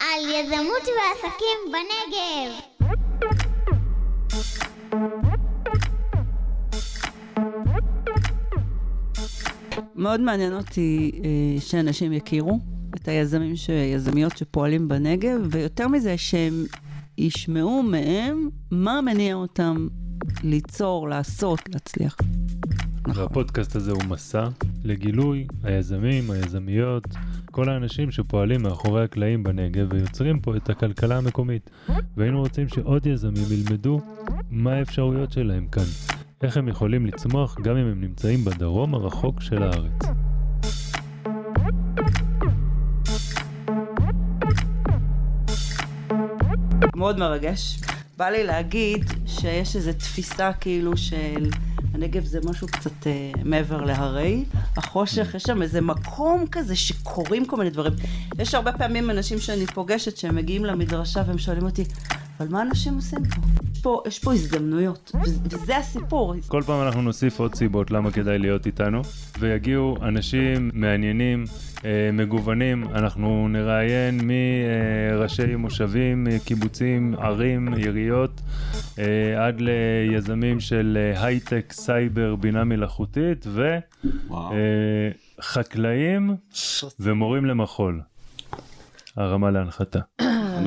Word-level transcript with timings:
על 0.00 0.24
יזמות 0.34 0.82
ועסקים 0.82 1.58
בנגב. 1.72 2.50
מאוד 9.94 10.20
מעניין 10.20 10.54
אותי 10.54 11.10
אה, 11.24 11.60
שאנשים 11.60 12.12
יכירו 12.12 12.60
את 12.94 13.08
היזמים, 13.08 13.54
יזמיות 13.94 14.36
שפועלים 14.36 14.88
בנגב, 14.88 15.40
ויותר 15.50 15.88
מזה 15.88 16.18
שהם 16.18 16.64
ישמעו 17.18 17.82
מהם 17.82 18.48
מה 18.70 19.00
מניע 19.00 19.34
אותם 19.34 19.88
ליצור, 20.42 21.08
לעשות, 21.08 21.60
להצליח. 21.68 22.16
והפודקאסט 23.14 23.76
הזה 23.76 23.92
הוא 23.92 24.04
מסע 24.08 24.48
לגילוי 24.84 25.46
היזמים, 25.62 26.30
היזמיות, 26.30 27.04
כל 27.50 27.68
האנשים 27.68 28.10
שפועלים 28.10 28.62
מאחורי 28.62 29.04
הקלעים 29.04 29.42
בנגב 29.42 29.86
ויוצרים 29.92 30.40
פה 30.40 30.56
את 30.56 30.70
הכלכלה 30.70 31.18
המקומית. 31.18 31.70
והיינו 32.16 32.40
רוצים 32.40 32.68
שעוד 32.68 33.06
יזמים 33.06 33.44
ילמדו 33.50 34.00
מה 34.50 34.72
האפשרויות 34.72 35.32
שלהם 35.32 35.66
כאן, 35.66 35.82
איך 36.42 36.56
הם 36.56 36.68
יכולים 36.68 37.06
לצמוח 37.06 37.56
גם 37.62 37.76
אם 37.76 37.86
הם 37.86 38.00
נמצאים 38.00 38.44
בדרום 38.44 38.94
הרחוק 38.94 39.40
של 39.40 39.62
הארץ. 39.62 40.02
מאוד 46.96 47.18
מרגש. 47.18 47.80
בא 48.16 48.28
לי 48.28 48.44
להגיד 48.44 49.04
שיש 49.26 49.76
איזו 49.76 49.92
תפיסה 49.92 50.52
כאילו 50.52 50.96
של 50.96 51.50
הנגב 51.94 52.24
זה 52.24 52.38
משהו 52.44 52.66
קצת 52.66 53.06
אה, 53.06 53.30
מעבר 53.44 53.80
להרי, 53.80 54.44
החושך, 54.76 55.34
יש 55.34 55.42
שם 55.42 55.62
איזה 55.62 55.80
מקום 55.80 56.46
כזה 56.46 56.76
שקורים 56.76 57.46
כל 57.46 57.56
מיני 57.56 57.70
דברים. 57.70 57.92
יש 58.38 58.54
הרבה 58.54 58.72
פעמים 58.72 59.10
אנשים 59.10 59.38
שאני 59.38 59.66
פוגשת 59.66 60.16
שהם 60.16 60.36
מגיעים 60.36 60.64
למדרשה 60.64 61.22
והם 61.26 61.38
שואלים 61.38 61.64
אותי, 61.64 61.84
אבל 62.40 62.48
מה 62.48 62.62
אנשים 62.62 62.94
עושים 62.94 63.18
פה? 63.24 63.40
יש 63.72 63.80
פה, 63.82 64.02
יש 64.06 64.18
פה 64.18 64.32
הזדמנויות, 64.32 65.12
וזה 65.44 65.76
הסיפור. 65.76 66.34
כל 66.48 66.62
פעם 66.66 66.86
אנחנו 66.86 67.02
נוסיף 67.02 67.40
עוד 67.40 67.54
סיבות 67.54 67.90
למה 67.90 68.10
כדאי 68.10 68.38
להיות 68.38 68.66
איתנו, 68.66 69.02
ויגיעו 69.38 69.96
אנשים 70.02 70.70
מעניינים, 70.74 71.44
אה, 71.84 72.10
מגוונים, 72.12 72.84
אנחנו 72.94 73.48
נראיין 73.48 74.20
מראשי 74.22 75.56
מושבים, 75.56 76.26
קיבוצים, 76.44 77.14
ערים, 77.18 77.74
עיריות, 77.74 78.40
אה, 78.98 79.46
עד 79.46 79.60
ליזמים 79.60 80.60
של 80.60 80.98
אה, 81.00 81.24
הייטק, 81.24 81.72
סייבר, 81.72 82.36
בינה 82.36 82.64
מלאכותית, 82.64 83.46
וחקלאים 85.38 86.36
ומורים 87.00 87.46
למחול. 87.46 88.00
הרמה 89.16 89.50
להנחתה. 89.50 90.00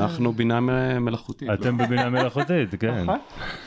אנחנו 0.02 0.34
בינה 0.34 0.60
מלאכותית. 1.00 1.50
אתם 1.54 1.78
בבינה 1.78 2.10
מלאכותית, 2.10 2.70
כן. 2.80 3.04
נכון. 3.04 3.20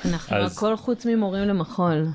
אנחנו 0.05 0.37
הכל 0.37 0.77
חוץ 0.77 1.07
ממורים 1.07 1.49
למחול. 1.49 2.07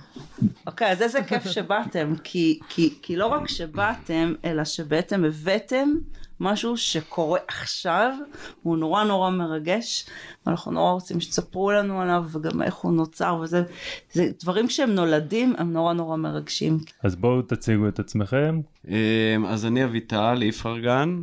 אוקיי, 0.67 0.91
אז 0.91 1.01
איזה 1.01 1.23
כיף 1.23 1.47
שבאתם, 1.47 2.13
כי 2.23 3.15
לא 3.15 3.27
רק 3.27 3.47
שבאתם, 3.47 4.33
אלא 4.45 4.65
שבעצם 4.65 5.23
הבאתם 5.25 5.89
משהו 6.41 6.77
שקורה 6.77 7.39
עכשיו, 7.47 8.13
הוא 8.63 8.77
נורא 8.77 9.03
נורא 9.03 9.29
מרגש, 9.29 10.05
ואנחנו 10.45 10.71
נורא 10.71 10.91
רוצים 10.91 11.19
שתספרו 11.19 11.71
לנו 11.71 12.01
עליו, 12.01 12.25
וגם 12.31 12.61
איך 12.61 12.75
הוא 12.75 12.91
נוצר, 12.91 13.39
וזה 13.41 13.63
זה 14.11 14.31
דברים 14.39 14.67
כשהם 14.67 14.89
נולדים, 14.89 15.55
הם 15.57 15.73
נורא 15.73 15.93
נורא 15.93 16.17
מרגשים. 16.17 16.77
אז 17.03 17.15
בואו 17.15 17.41
תציגו 17.41 17.87
את 17.87 17.99
עצמכם. 17.99 18.61
אמ, 18.87 18.95
אז 19.47 19.65
אני 19.65 19.83
אביטל 19.83 20.39
איפרגן. 20.41 21.21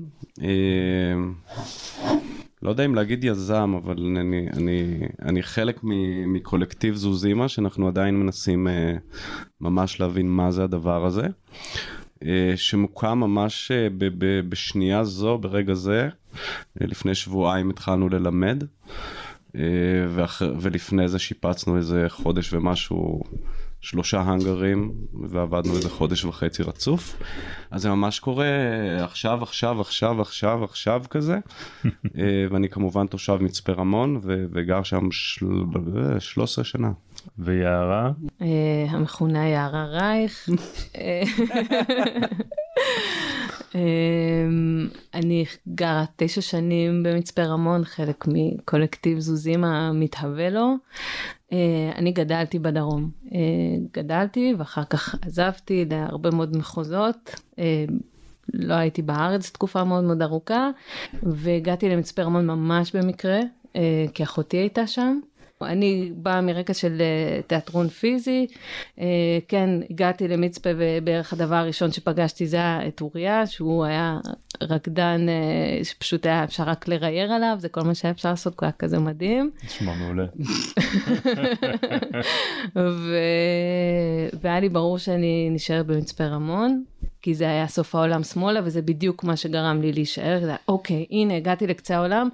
לא 2.62 2.70
יודע 2.70 2.84
אם 2.84 2.94
להגיד 2.94 3.24
יזם, 3.24 3.74
אבל 3.82 4.16
אני, 4.18 4.48
אני, 4.52 4.98
אני 5.22 5.42
חלק 5.42 5.80
מקולקטיב 6.26 6.94
זוזימה, 6.94 7.48
שאנחנו 7.48 7.88
עדיין 7.88 8.20
מנסים 8.20 8.66
uh, 8.66 8.70
ממש 9.60 10.00
להבין 10.00 10.28
מה 10.28 10.50
זה 10.50 10.64
הדבר 10.64 11.04
הזה, 11.06 11.26
uh, 12.14 12.26
שמוקם 12.56 13.18
ממש 13.18 13.70
uh, 13.70 13.92
ב, 13.98 14.04
ב, 14.18 14.48
בשנייה 14.48 15.04
זו, 15.04 15.38
ברגע 15.38 15.74
זה, 15.74 16.08
uh, 16.08 16.38
לפני 16.80 17.14
שבועיים 17.14 17.70
התחלנו 17.70 18.08
ללמד, 18.08 18.62
uh, 18.62 19.58
ואח, 20.08 20.42
ולפני 20.60 21.08
זה 21.08 21.18
שיפצנו 21.18 21.76
איזה 21.76 22.04
חודש 22.08 22.52
ומשהו 22.52 23.22
שלושה 23.80 24.20
האנגרים 24.20 24.92
ועבדנו 25.28 25.76
איזה 25.76 25.90
חודש 25.90 26.24
וחצי 26.24 26.62
רצוף. 26.62 27.22
אז 27.70 27.82
זה 27.82 27.90
ממש 27.90 28.18
קורה 28.18 28.46
עכשיו, 29.04 29.42
עכשיו, 29.42 29.80
עכשיו, 29.80 30.20
עכשיו, 30.20 30.64
עכשיו 30.64 31.02
כזה. 31.10 31.38
אה, 32.18 32.46
ואני 32.50 32.68
כמובן 32.68 33.06
תושב 33.06 33.36
מצפה 33.40 33.72
רמון 33.72 34.20
וגר 34.24 34.82
שם 34.82 35.10
של... 35.10 35.46
13 36.18 36.64
שנה. 36.64 36.90
ויערה? 37.38 38.10
אה, 38.42 38.46
המכונה 38.90 39.48
יערה 39.48 39.84
רייך. 39.84 40.48
אני 45.14 45.44
גרה 45.68 46.04
תשע 46.16 46.40
שנים 46.40 47.02
במצפה 47.02 47.42
רמון, 47.42 47.84
חלק 47.84 48.24
מקולקטיב 48.28 49.18
זוזים 49.18 49.64
המתהווה 49.64 50.50
לו. 50.50 50.74
אה, 51.52 51.92
אני 51.96 52.12
גדלתי 52.12 52.58
בדרום. 52.58 53.10
אה, 53.34 53.38
גדלתי 53.92 54.54
ואחר 54.58 54.84
כך 54.84 55.14
עזבתי 55.22 55.84
להרבה 55.90 56.30
מאוד 56.30 56.56
מחוזות. 56.56 57.34
אה, 57.58 57.84
לא 58.54 58.74
הייתי 58.74 59.02
בארץ 59.02 59.50
תקופה 59.50 59.84
מאוד 59.84 60.04
מאוד 60.04 60.22
ארוכה, 60.22 60.70
והגעתי 61.22 61.88
למצפה 61.88 62.22
רמון 62.22 62.46
ממש 62.46 62.96
במקרה, 62.96 63.38
כי 64.14 64.22
אחותי 64.22 64.56
הייתה 64.56 64.86
שם. 64.86 65.20
אני 65.62 66.12
באה 66.14 66.40
מרקע 66.40 66.74
של 66.74 67.00
אה, 67.00 67.42
תיאטרון 67.46 67.88
פיזי, 67.88 68.46
אה, 69.00 69.06
כן, 69.48 69.70
הגעתי 69.90 70.28
למצפה 70.28 70.70
ובערך 70.76 71.32
הדבר 71.32 71.54
הראשון 71.54 71.92
שפגשתי 71.92 72.46
זה 72.46 72.56
היה 72.56 72.86
את 72.88 73.00
אוריה, 73.00 73.46
שהוא 73.46 73.84
היה 73.84 74.18
רקדן 74.62 75.26
אה, 75.28 75.84
שפשוט 75.84 76.26
היה 76.26 76.44
אפשר 76.44 76.62
רק 76.62 76.88
לרייר 76.88 77.32
עליו, 77.32 77.56
זה 77.58 77.68
כל 77.68 77.80
מה 77.80 77.94
שהיה 77.94 78.12
אפשר 78.12 78.30
לעשות, 78.30 78.60
הוא 78.60 78.66
היה 78.66 78.72
כזה 78.72 78.98
מדהים. 78.98 79.50
נשמע 79.64 79.94
מעולה. 79.94 80.26
ו... 82.76 83.16
והיה 84.42 84.60
לי 84.60 84.68
ברור 84.68 84.98
שאני 84.98 85.48
נשארת 85.50 85.86
במצפה 85.86 86.24
רמון, 86.24 86.84
כי 87.22 87.34
זה 87.34 87.44
היה 87.44 87.68
סוף 87.68 87.94
העולם 87.94 88.22
שמאלה, 88.22 88.60
וזה 88.64 88.82
בדיוק 88.82 89.24
מה 89.24 89.36
שגרם 89.36 89.82
לי 89.82 89.92
להישאר, 89.92 90.40
זה, 90.42 90.54
אוקיי, 90.68 91.06
הנה 91.10 91.36
הגעתי 91.36 91.66
לקצה 91.66 91.96
העולם, 91.96 92.28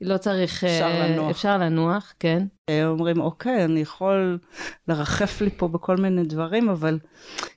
לא 0.00 0.18
צריך, 0.18 0.64
אפשר 0.64 0.90
uh, 0.90 1.04
לנוח, 1.04 1.30
אפשר 1.30 1.58
לנוח, 1.58 2.12
כן. 2.20 2.46
אה, 2.68 2.86
אומרים, 2.86 3.20
אוקיי, 3.20 3.64
אני 3.64 3.80
יכול 3.80 4.38
לרחף 4.88 5.40
לי 5.40 5.50
פה 5.56 5.68
בכל 5.68 5.96
מיני 5.96 6.24
דברים, 6.24 6.68
אבל 6.68 6.98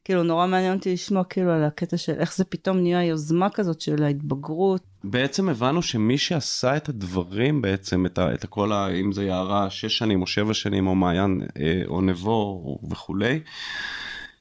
כאילו 0.05 0.23
נורא 0.23 0.47
מעניין 0.47 0.77
אותי 0.77 0.93
לשמוע 0.93 1.23
כאילו 1.23 1.51
על 1.51 1.63
הקטע 1.63 1.97
של 1.97 2.13
איך 2.19 2.35
זה 2.35 2.43
פתאום 2.43 2.77
נהיה 2.77 3.03
יוזמה 3.03 3.49
כזאת 3.49 3.81
של 3.81 4.03
ההתבגרות. 4.03 4.81
בעצם 5.03 5.49
הבנו 5.49 5.81
שמי 5.81 6.17
שעשה 6.17 6.77
את 6.77 6.89
הדברים 6.89 7.61
בעצם, 7.61 8.05
את, 8.05 8.17
ה, 8.17 8.33
את 8.33 8.43
הכל, 8.43 8.71
ה, 8.71 8.87
אם 8.87 9.11
זה 9.11 9.23
יערה 9.23 9.69
שש 9.69 9.97
שנים 9.97 10.21
או 10.21 10.27
שבע 10.27 10.53
שנים 10.53 10.87
או 10.87 10.95
מעיין 10.95 11.41
אה, 11.59 11.81
או 11.87 12.01
נבו 12.01 12.77
וכולי, 12.91 13.39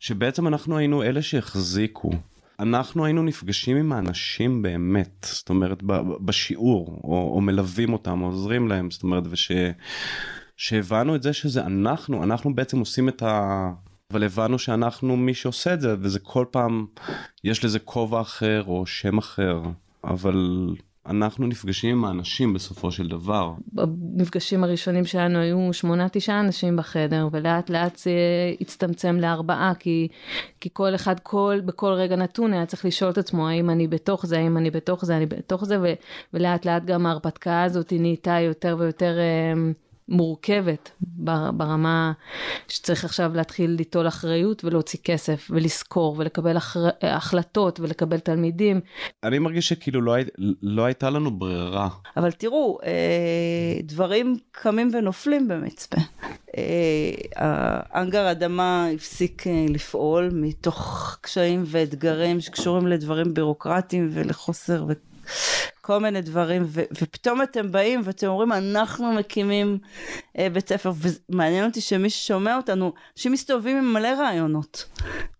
שבעצם 0.00 0.46
אנחנו 0.46 0.78
היינו 0.78 1.02
אלה 1.02 1.22
שהחזיקו. 1.22 2.10
אנחנו 2.60 3.04
היינו 3.04 3.22
נפגשים 3.22 3.76
עם 3.76 3.92
האנשים 3.92 4.62
באמת, 4.62 5.26
זאת 5.30 5.48
אומרת 5.48 5.82
בשיעור, 6.20 7.00
או, 7.04 7.30
או 7.34 7.40
מלווים 7.40 7.92
אותם, 7.92 8.22
או 8.22 8.26
עוזרים 8.26 8.68
להם, 8.68 8.90
זאת 8.90 9.02
אומרת, 9.02 9.24
וש... 9.30 9.52
שהבנו 10.56 11.14
את 11.14 11.22
זה 11.22 11.32
שזה 11.32 11.66
אנחנו, 11.66 12.22
אנחנו 12.24 12.54
בעצם 12.54 12.78
עושים 12.78 13.08
את 13.08 13.22
ה... 13.22 13.70
אבל 14.10 14.24
הבנו 14.24 14.58
שאנחנו 14.58 15.16
מי 15.16 15.34
שעושה 15.34 15.74
את 15.74 15.80
זה, 15.80 15.94
וזה 16.00 16.18
כל 16.18 16.44
פעם, 16.50 16.86
יש 17.44 17.64
לזה 17.64 17.78
כובע 17.78 18.20
אחר 18.20 18.64
או 18.66 18.86
שם 18.86 19.18
אחר, 19.18 19.62
אבל 20.04 20.68
אנחנו 21.08 21.46
נפגשים 21.46 21.98
עם 21.98 22.04
האנשים 22.04 22.52
בסופו 22.52 22.90
של 22.90 23.08
דבר. 23.08 23.52
במפגשים 23.72 24.64
הראשונים 24.64 25.04
שלנו 25.04 25.38
היו 25.38 25.72
שמונה 25.72 26.08
תשעה 26.08 26.40
אנשים 26.40 26.76
בחדר 26.76 27.28
ולאט 27.32 27.70
לאט 27.70 27.96
זה 27.96 28.10
הצטמצם 28.60 29.16
לארבעה 29.16 29.72
כי, 29.78 30.08
כי 30.60 30.68
כל 30.72 30.94
אחד 30.94 31.20
כל 31.20 31.60
בכל 31.64 31.92
רגע 31.92 32.16
נתון 32.16 32.52
היה 32.52 32.66
צריך 32.66 32.84
לשאול 32.84 33.10
את 33.10 33.18
עצמו 33.18 33.48
האם 33.48 33.70
אני 33.70 33.88
בתוך 33.88 34.26
זה 34.26 34.38
האם 34.38 34.56
אני 34.56 34.70
בתוך 34.70 35.04
זה 35.04 35.16
אני 35.16 35.26
בתוך 35.26 35.64
זה 35.64 35.80
ו, 35.80 35.92
ולאט 36.34 36.66
לאט 36.66 36.84
גם 36.84 37.06
ההרפתקה 37.06 37.62
הזאת 37.62 37.92
נהייתה 37.92 38.40
יותר 38.40 38.76
ויותר. 38.78 39.18
אה, 39.18 39.72
מורכבת 40.08 40.90
ברמה 41.52 42.12
שצריך 42.68 43.04
עכשיו 43.04 43.30
להתחיל 43.34 43.70
ליטול 43.70 44.08
אחריות 44.08 44.64
ולהוציא 44.64 44.98
כסף 45.04 45.48
ולזכור 45.50 46.14
ולקבל 46.18 46.56
אחר... 46.56 46.88
החלטות 47.02 47.80
ולקבל 47.80 48.18
תלמידים. 48.18 48.80
אני 49.24 49.38
מרגיש 49.38 49.68
שכאילו 49.68 50.00
לא, 50.00 50.14
הי... 50.14 50.24
לא 50.62 50.84
הייתה 50.84 51.10
לנו 51.10 51.30
ברירה. 51.38 51.88
אבל 52.16 52.32
תראו, 52.32 52.78
אה, 52.84 53.80
דברים 53.82 54.36
קמים 54.52 54.90
ונופלים 54.92 55.48
במצפה. 55.48 55.96
אה, 56.56 57.12
האנגר 57.36 58.30
אדמה 58.30 58.88
הפסיק 58.94 59.46
אה, 59.46 59.66
לפעול 59.68 60.30
מתוך 60.32 61.18
קשיים 61.20 61.62
ואתגרים 61.66 62.40
שקשורים 62.40 62.86
לדברים 62.86 63.34
בירוקרטיים 63.34 64.08
ולחוסר 64.12 64.84
כל 65.80 65.98
מיני 65.98 66.20
דברים, 66.22 66.62
ו- 66.66 66.82
ופתאום 66.92 67.42
אתם 67.42 67.72
באים 67.72 68.00
ואתם 68.04 68.26
אומרים, 68.26 68.52
אנחנו 68.52 69.12
מקימים 69.12 69.78
אה, 70.38 70.48
בית 70.52 70.68
ספר, 70.68 70.92
ומעניין 71.28 71.64
אותי 71.64 71.80
שמי 71.80 72.10
ששומע 72.10 72.56
אותנו, 72.56 72.92
אנשים 73.16 73.32
מסתובבים 73.32 73.76
עם 73.76 73.92
מלא 73.92 74.08
רעיונות, 74.08 74.84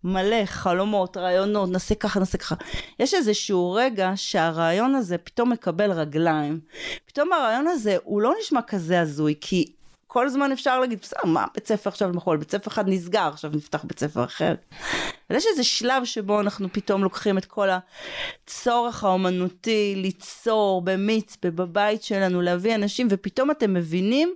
מלא 0.03 0.45
חלומות, 0.45 1.17
רעיונות, 1.17 1.69
נעשה 1.69 1.95
ככה, 1.95 2.19
נעשה 2.19 2.37
ככה. 2.37 2.55
יש 2.99 3.13
איזשהו 3.13 3.71
רגע 3.71 4.11
שהרעיון 4.15 4.95
הזה 4.95 5.17
פתאום 5.17 5.49
מקבל 5.51 5.91
רגליים, 5.91 6.59
פתאום 7.05 7.33
הרעיון 7.33 7.67
הזה 7.67 7.97
הוא 8.03 8.21
לא 8.21 8.33
נשמע 8.41 8.61
כזה 8.61 9.01
הזוי, 9.01 9.35
כי 9.41 9.73
כל 10.07 10.25
הזמן 10.25 10.51
אפשר 10.51 10.79
להגיד, 10.79 10.99
בסדר, 11.01 11.25
מה 11.25 11.45
בית 11.53 11.67
ספר 11.67 11.89
עכשיו 11.89 12.09
מחול? 12.13 12.37
בית 12.37 12.51
ספר 12.51 12.71
אחד 12.71 12.89
נסגר, 12.89 13.29
עכשיו 13.33 13.51
נפתח 13.53 13.83
בית 13.83 13.99
ספר 13.99 14.23
אחר. 14.23 14.55
אבל 15.29 15.37
יש 15.37 15.45
איזה 15.51 15.63
שלב 15.63 16.05
שבו 16.05 16.39
אנחנו 16.39 16.67
פתאום 16.73 17.03
לוקחים 17.03 17.37
את 17.37 17.45
כל 17.45 17.67
הצורך 17.69 19.03
האומנותי 19.03 19.93
ליצור 19.97 20.81
במיץ, 20.81 21.37
בבית 21.41 22.03
שלנו, 22.03 22.41
להביא 22.41 22.75
אנשים, 22.75 23.07
ופתאום 23.09 23.51
אתם 23.51 23.73
מבינים 23.73 24.35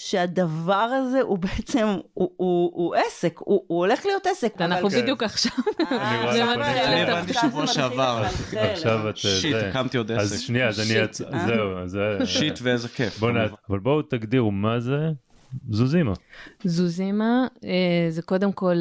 שהדבר 0.00 0.72
הזה 0.72 1.20
הוא 1.20 1.38
בעצם, 1.38 1.86
הוא, 2.14 2.30
הוא, 2.36 2.70
הוא 2.74 2.94
עסק, 2.94 3.38
הוא, 3.38 3.64
הוא 3.66 3.78
הולך 3.78 4.06
להיות 4.06 4.26
עסק. 4.26 4.60
אנחנו 4.60 4.90
כן. 4.90 5.02
בדיוק 5.02 5.22
עכשיו. 5.22 5.52
אה, 5.80 6.32
שלך. 6.32 7.08
הבנתי 7.08 7.34
שבוע 7.34 7.66
שעבר. 7.66 8.24
עכשיו 8.52 9.08
את... 9.08 9.14
אה, 9.14 9.20
שיט. 9.20 9.56
הקמתי 9.56 9.98
עוד 9.98 10.12
אז 10.12 10.32
עסק. 10.32 10.44
שנייה, 10.46 10.68
אז 10.68 10.80
אני... 10.80 10.98
זהו, 11.46 11.78
אז 11.78 11.90
זה... 11.90 12.18
שיט 12.26 12.58
ואיזה 12.62 12.88
כיף. 12.88 13.18
בוא 13.18 13.30
נע... 13.30 13.46
אבל 13.70 13.78
בואו 13.78 14.02
תגדירו 14.02 14.50
מה 14.50 14.80
זה 14.80 15.10
זוזימה. 15.70 16.12
זוזימה 16.64 17.46
אה, 17.64 17.70
זה 18.10 18.22
קודם 18.22 18.52
כל 18.52 18.76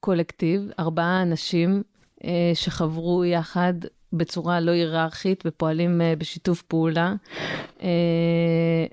קולקטיב, 0.00 0.70
ארבעה 0.78 1.22
אנשים 1.22 1.82
שחברו 2.54 3.24
יחד 3.24 3.74
בצורה 4.12 4.60
לא 4.60 4.70
היררכית 4.70 5.42
ופועלים 5.46 6.00
אה, 6.00 6.14
בשיתוף 6.18 6.62
פעולה 6.62 7.14
אה, 7.82 7.88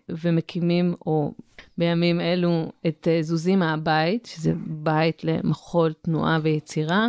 ומקימים, 0.10 0.96
או 1.06 1.32
בימים 1.78 2.22
אלו, 2.22 2.72
את 2.88 3.08
אה, 3.12 3.22
זוזימה 3.22 3.74
הבית, 3.74 4.26
שזה 4.26 4.54
בית 4.68 5.24
למחול, 5.24 5.94
תנועה 6.02 6.40
ויצירה, 6.42 7.08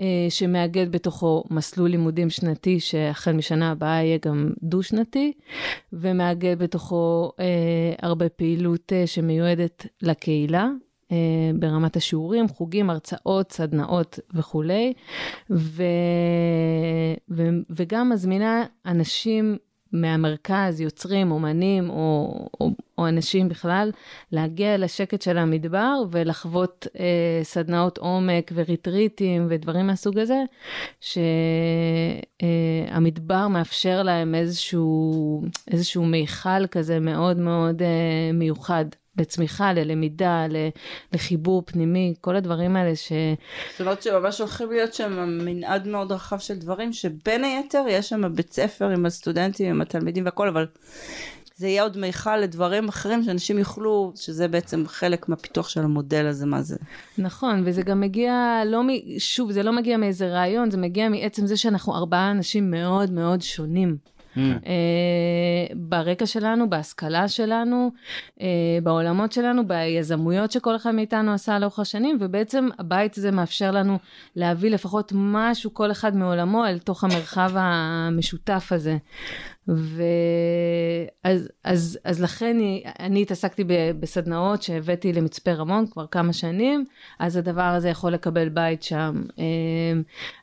אה, 0.00 0.26
שמאגד 0.28 0.92
בתוכו 0.92 1.44
מסלול 1.50 1.90
לימודים 1.90 2.30
שנתי, 2.30 2.80
שהחל 2.80 3.32
משנה 3.32 3.70
הבאה 3.70 4.02
יהיה 4.02 4.18
גם 4.24 4.50
דו-שנתי, 4.62 5.32
ומאגד 5.92 6.58
בתוכו 6.58 7.32
אה, 7.40 7.44
הרבה 8.02 8.28
פעילות 8.28 8.92
אה, 8.92 9.06
שמיועדת 9.06 9.86
לקהילה. 10.02 10.68
אה, 11.12 11.16
ברמת 11.54 11.96
השיעורים, 11.96 12.48
חוגים, 12.48 12.90
הרצאות, 12.90 13.52
סדנאות 13.52 14.18
וכולי, 14.34 14.92
ו... 15.50 15.82
ו... 17.30 17.42
וגם 17.70 18.10
מזמינה 18.10 18.64
אנשים 18.86 19.56
מהמרכז, 19.92 20.80
יוצרים, 20.80 21.32
אומנים 21.32 21.90
או, 21.90 22.48
או, 22.60 22.70
או 22.98 23.08
אנשים 23.08 23.48
בכלל, 23.48 23.90
להגיע 24.32 24.78
לשקט 24.78 25.22
של 25.22 25.38
המדבר 25.38 26.02
ולחוות 26.10 26.86
אה, 26.98 27.40
סדנאות 27.42 27.98
עומק 27.98 28.52
וריטריטים 28.54 29.46
ודברים 29.50 29.86
מהסוג 29.86 30.18
הזה, 30.18 30.42
שהמדבר 32.40 33.48
מאפשר 33.48 34.02
להם 34.02 34.34
איזשהו, 34.34 35.42
איזשהו 35.70 36.04
מיכל 36.04 36.66
כזה 36.66 37.00
מאוד 37.00 37.36
מאוד 37.36 37.82
אה, 37.82 38.30
מיוחד. 38.34 38.84
לצמיחה, 39.18 39.72
ללמידה, 39.72 40.46
לחיבור 41.12 41.62
פנימי, 41.66 42.14
כל 42.20 42.36
הדברים 42.36 42.76
האלה 42.76 42.96
ש... 42.96 43.12
זאת 43.72 43.80
אומרת 43.80 44.02
שממש 44.02 44.40
הולכים 44.40 44.70
להיות 44.70 44.94
שם 44.94 45.38
מנעד 45.44 45.86
מאוד 45.88 46.12
רחב 46.12 46.38
של 46.38 46.54
דברים, 46.54 46.92
שבין 46.92 47.44
היתר 47.44 47.84
יש 47.88 48.08
שם 48.08 48.34
בית 48.34 48.52
ספר 48.52 48.88
עם 48.88 49.06
הסטודנטים, 49.06 49.70
עם 49.70 49.80
התלמידים 49.80 50.24
והכל, 50.24 50.48
אבל 50.48 50.66
זה 51.56 51.68
יהיה 51.68 51.82
עוד 51.82 51.98
מיכל 51.98 52.36
לדברים 52.36 52.88
אחרים 52.88 53.24
שאנשים 53.24 53.58
יוכלו, 53.58 54.12
שזה 54.16 54.48
בעצם 54.48 54.84
חלק 54.86 55.28
מהפיתוח 55.28 55.68
של 55.68 55.80
המודל 55.80 56.26
הזה, 56.26 56.46
מה 56.46 56.62
זה. 56.62 56.76
נכון, 57.18 57.62
וזה 57.64 57.82
גם 57.82 58.00
מגיע, 58.00 58.62
לא 58.66 58.82
מ... 58.82 58.88
שוב, 59.18 59.52
זה 59.52 59.62
לא 59.62 59.72
מגיע 59.72 59.96
מאיזה 59.96 60.28
רעיון, 60.28 60.70
זה 60.70 60.78
מגיע 60.78 61.08
מעצם 61.08 61.46
זה 61.46 61.56
שאנחנו 61.56 61.94
ארבעה 61.94 62.30
אנשים 62.30 62.70
מאוד 62.70 63.10
מאוד 63.10 63.42
שונים. 63.42 63.96
אה, 64.38 65.74
ברקע 65.74 66.26
שלנו, 66.26 66.70
בהשכלה 66.70 67.28
שלנו, 67.28 67.90
אה, 68.40 68.46
בעולמות 68.82 69.32
שלנו, 69.32 69.62
ביזמויות 69.68 70.52
שכל 70.52 70.76
אחד 70.76 70.94
מאיתנו 70.94 71.32
עשה 71.32 71.58
לאורך 71.58 71.78
השנים, 71.78 72.18
ובעצם 72.20 72.68
הבית 72.78 73.18
הזה 73.18 73.30
מאפשר 73.30 73.70
לנו 73.70 73.98
להביא 74.36 74.70
לפחות 74.70 75.12
משהו, 75.14 75.74
כל 75.74 75.90
אחד 75.90 76.16
מעולמו, 76.16 76.66
אל 76.66 76.78
תוך 76.78 77.04
המרחב 77.04 77.50
המשותף 77.54 78.68
הזה. 78.70 78.96
ואז 79.68 81.48
אז, 81.64 81.98
אז 82.04 82.20
לכן 82.20 82.56
אני 83.00 83.22
התעסקתי 83.22 83.64
ב- 83.64 83.90
בסדנאות 84.00 84.62
שהבאתי 84.62 85.12
למצפה 85.12 85.52
רמון 85.52 85.86
כבר 85.90 86.06
כמה 86.06 86.32
שנים, 86.32 86.84
אז 87.18 87.36
הדבר 87.36 87.62
הזה 87.62 87.88
יכול 87.88 88.12
לקבל 88.12 88.48
בית 88.48 88.82
שם. 88.82 89.22
אה, 89.38 89.44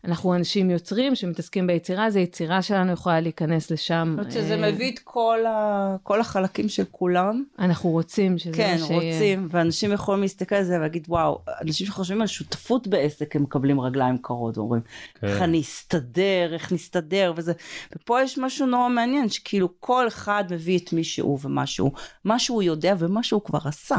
אנחנו 0.06 0.36
אנשים 0.36 0.70
יוצרים 0.70 1.16
שמתעסקים 1.16 1.68
ביצירה, 1.68 2.06
אז 2.06 2.16
היצירה 2.16 2.62
שלנו 2.62 2.92
יכולה 2.92 3.20
להיכנס 3.20 3.72
לשם. 3.72 4.08
זאת 4.10 4.20
אומרת 4.20 4.32
שזה 4.32 4.56
אה, 4.64 4.72
מביא 4.72 4.92
את 4.92 5.00
כל, 5.04 5.40
ה... 5.48 5.96
כל 6.04 6.22
החלקים 6.22 6.70
של 6.70 6.84
כולם. 6.92 7.44
אנחנו 7.60 7.90
רוצים 7.90 8.38
שזה 8.38 8.54
כן, 8.54 8.78
מה 8.80 8.88
שיהיה. 8.88 9.14
רוצים, 9.14 9.48
ואנשים 9.52 9.92
יכולים 9.92 10.22
להסתכל 10.22 10.56
על 10.56 10.64
זה 10.64 10.78
ולהגיד, 10.78 11.06
וואו, 11.10 11.42
אנשים 11.62 11.88
שחושבים 11.88 12.22
על 12.22 12.28
שותפות 12.28 12.88
בעסק, 12.88 13.36
הם 13.36 13.44
מקבלים 13.44 13.82
רגליים 13.82 14.18
קרות, 14.18 14.58
אומרים, 14.58 14.82
כן. 15.20 15.28
איך 15.28 15.42
אני 15.42 15.62
אסתדר, 15.62 16.50
איך 16.54 16.72
נסתדר, 16.72 17.34
וזה. 17.36 17.54
ופה 17.96 18.22
יש 18.22 18.38
משהו 18.38 18.66
נורא 18.66 18.90
מעניין, 18.90 19.09
שכאילו 19.30 19.70
כל 19.80 20.08
אחד 20.08 20.44
מביא 20.52 20.80
את 20.80 20.94
מי 20.94 21.04
שהוא 21.04 21.40
ומה 21.44 21.66
שהוא, 21.66 21.92
מה 22.26 22.40
שהוא 22.40 22.64
יודע 22.64 22.96
ומה 23.00 23.24
שהוא 23.24 23.42
כבר 23.44 23.60
עשה. 23.66 23.96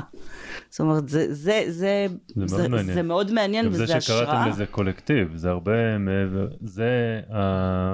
זאת 0.70 0.80
אומרת, 0.80 1.08
זה, 1.08 1.34
זה, 1.34 1.64
זה, 1.68 2.06
זה 2.46 2.56
מאוד 2.56 2.68
מעניין. 2.68 2.94
זה 2.94 3.02
מאוד 3.02 3.32
מעניין 3.32 3.64
גם 3.66 3.72
וזה 3.72 3.86
זה 3.86 3.96
השראה. 3.96 4.18
שקראתם 4.24 4.48
לזה 4.50 4.66
קולקטיב, 4.66 5.36
זה 5.36 5.50
הרבה 5.50 5.98
מעבר, 5.98 6.48
זה 6.60 7.20
uh, 7.30 7.34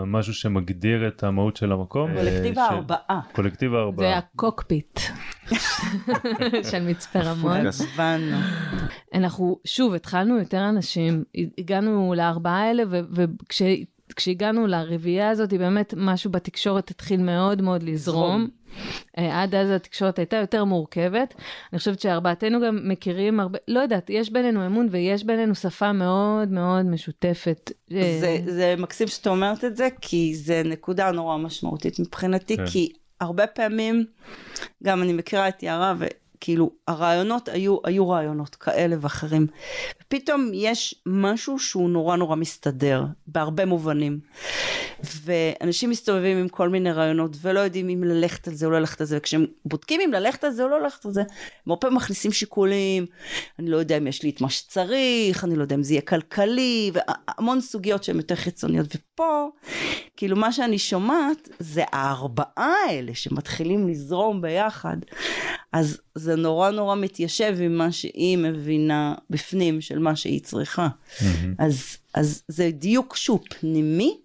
משהו 0.07 0.35
שמגדיר 0.35 1.09
את 1.09 1.25
המהות 1.25 1.57
של 1.57 1.73
המקום. 1.73 2.11
קולקטיב 2.15 2.59
אה, 2.59 2.67
ש- 2.69 2.71
הארבעה. 2.73 3.21
קולקטיב 3.33 3.71
זה 3.71 3.77
הארבעה. 3.77 4.19
הקוקפיט 4.19 5.01
של 6.71 6.83
מצפה 6.83 7.21
רמון. 7.21 7.61
אנחנו, 9.15 9.59
שוב, 9.65 9.95
התחלנו 9.95 10.39
יותר 10.39 10.69
אנשים, 10.69 11.25
הגענו 11.59 12.15
לארבעה 12.17 12.63
האלה, 12.63 12.83
וכש... 12.91 13.63
כשהגענו 14.13 14.67
לרביעייה 14.67 15.31
הזאת, 15.31 15.53
באמת 15.53 15.95
משהו 15.97 16.31
בתקשורת 16.31 16.91
התחיל 16.91 17.23
מאוד 17.23 17.63
מאוד 17.63 17.83
לזרום. 17.83 18.49
אה, 19.19 19.43
עד 19.43 19.55
אז 19.55 19.71
התקשורת 19.71 20.19
הייתה 20.19 20.37
יותר 20.37 20.65
מורכבת. 20.65 21.35
אני 21.73 21.79
חושבת 21.79 22.01
שארבעתנו 22.01 22.61
גם 22.61 22.79
מכירים 22.89 23.41
הרבה, 23.41 23.59
לא 23.69 23.81
יודעת, 23.81 24.11
יש 24.11 24.31
בינינו 24.31 24.67
אמון 24.67 24.89
ויש 24.91 25.25
בינינו 25.25 25.55
שפה 25.55 25.93
מאוד 25.93 26.49
מאוד 26.49 26.87
משותפת. 26.87 27.71
אה, 27.93 28.19
זה, 28.21 28.39
זה 28.47 28.75
מקסים 28.79 29.09
שאתה 29.09 29.31
אומרת 29.31 29.65
את 29.65 29.77
זה, 29.77 29.89
כי 30.01 30.35
זה 30.35 30.63
נקודה 30.65 31.11
נורא 31.11 31.37
משמעותית 31.37 31.99
מבחינתי, 32.01 32.57
כן. 32.57 32.67
כי 32.67 32.93
הרבה 33.21 33.47
פעמים, 33.47 34.05
גם 34.83 35.03
אני 35.03 35.13
מכירה 35.13 35.49
את 35.49 35.63
יערה, 35.63 35.95
וכאילו 36.37 36.71
הרעיונות 36.89 37.49
היו, 37.49 37.79
היו 37.85 38.09
רעיונות 38.09 38.55
כאלה 38.55 38.97
ואחרים. 39.01 39.47
פתאום 40.09 40.51
יש 40.55 40.95
משהו 41.07 41.59
שהוא 41.59 41.91
נורא 41.91 42.17
נורא 42.17 42.37
מסתדר, 42.37 43.05
בהרבה 43.27 43.65
מובנים. 43.65 44.21
ואנשים 45.03 45.91
מסתובבים 45.91 46.39
עם 46.39 46.49
כל 46.49 46.69
מיני 46.69 46.93
רעיונות 46.93 47.37
ולא 47.43 47.61
יודעים 47.61 47.89
אם 47.89 48.05
ללכת 48.05 48.49
על 48.49 48.55
זה 48.55 48.67
או 48.67 48.71
לא 48.71 48.79
ללכת 48.79 49.01
על 49.01 49.07
זה, 49.07 49.17
וכשהם 49.17 49.47
בודקים 49.65 50.01
אם 50.01 50.13
ללכת 50.13 50.45
על 50.45 50.51
זה 50.51 50.65
או 50.65 50.69
לא 50.69 50.81
ללכת 50.83 51.07
על 51.07 51.13
זה, 51.13 51.21
הם 51.21 51.27
הרבה 51.67 51.81
פעמים 51.81 51.97
מכניסים 51.97 52.33
שיקולים, 52.33 53.07
אני 53.59 53.71
לא 53.71 53.77
יודע 53.77 53.97
אם 53.97 54.07
יש 54.07 54.23
לי 54.23 54.31
את 54.31 54.41
מה 54.41 54.51
שצריך, 54.51 55.45
אני 55.45 55.57
לא 55.57 55.63
יודע 55.63 55.77
אם 55.77 55.83
זה 55.83 55.95
יהיה 55.95 56.03
כלכלי, 56.03 56.91
והמון 56.95 57.61
סוגיות 57.61 58.05
שהן 58.05 58.17
יותר 58.17 58.35
חיצוניות. 58.35 58.87
ופה, 58.95 59.49
כאילו 60.17 60.37
מה 60.37 60.53
שאני 60.53 60.79
שומעת 60.79 61.49
זה 61.59 61.85
הארבעה 61.93 62.75
האלה 62.89 63.15
שמתחילים 63.15 63.89
לזרום 63.89 64.41
ביחד, 64.41 64.97
אז 65.73 66.01
זה 66.15 66.37
נורא 66.37 66.71
נורא 66.71 66.97
מתיישב 66.97 67.57
עם 67.61 67.77
מה 67.77 67.93
שהיא 67.93 68.39
מבינה 68.39 69.15
בפנים 69.31 69.81
של 69.81 69.99
מה 69.99 70.17
שהיא 70.17 70.41
צריכה. 70.41 70.89
אז, 71.59 71.97
אז 72.15 72.43
זה 72.49 72.71
דיוק 72.73 73.17
שהוא 73.17 73.41
פנימי. 73.51 74.17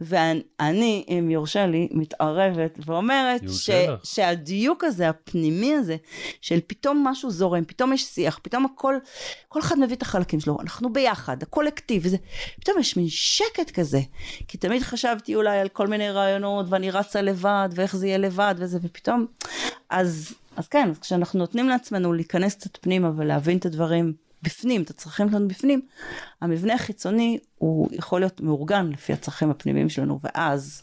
ואני, 0.00 1.04
אם 1.08 1.30
יורשה 1.30 1.66
לי, 1.66 1.88
מתערבת 1.90 2.78
ואומרת 2.86 3.40
ש. 3.52 3.70
שהדיוק 4.04 4.84
הזה, 4.84 5.08
הפנימי 5.08 5.74
הזה, 5.74 5.96
של 6.40 6.58
פתאום 6.66 7.04
משהו 7.06 7.30
זורם, 7.30 7.64
פתאום 7.64 7.92
יש 7.92 8.04
שיח, 8.04 8.40
פתאום 8.42 8.64
הכל, 8.64 8.94
כל 9.48 9.60
אחד 9.60 9.78
מביא 9.78 9.96
את 9.96 10.02
החלקים 10.02 10.40
שלו, 10.40 10.56
אנחנו 10.60 10.92
ביחד, 10.92 11.42
הקולקטיב, 11.42 12.02
וזה, 12.04 12.16
פתאום 12.60 12.78
יש 12.78 12.96
מין 12.96 13.06
שקט 13.08 13.70
כזה. 13.70 14.00
כי 14.48 14.58
תמיד 14.58 14.82
חשבתי 14.82 15.34
אולי 15.34 15.58
על 15.58 15.68
כל 15.68 15.86
מיני 15.86 16.10
רעיונות, 16.10 16.66
ואני 16.68 16.90
רצה 16.90 17.22
לבד, 17.22 17.68
ואיך 17.74 17.96
זה 17.96 18.06
יהיה 18.06 18.18
לבד, 18.18 18.54
וזה, 18.58 18.78
ופתאום, 18.82 19.26
אז, 19.90 20.34
אז 20.56 20.68
כן, 20.68 20.88
אז 20.90 20.98
כשאנחנו 20.98 21.38
נותנים 21.38 21.68
לעצמנו 21.68 22.12
להיכנס 22.12 22.54
קצת 22.54 22.76
פנימה 22.80 23.10
ולהבין 23.16 23.58
את 23.58 23.66
הדברים 23.66 24.12
בפנים, 24.42 24.82
את 24.82 24.90
הצרכים 24.90 25.30
שלנו 25.30 25.48
בפנים, 25.48 25.80
המבנה 26.40 26.74
החיצוני 26.74 27.38
הוא 27.58 27.88
יכול 27.92 28.20
להיות 28.20 28.40
מאורגן 28.40 28.90
לפי 28.90 29.12
הצרכים 29.12 29.50
הפנימיים 29.50 29.88
שלנו, 29.88 30.18
ואז 30.22 30.82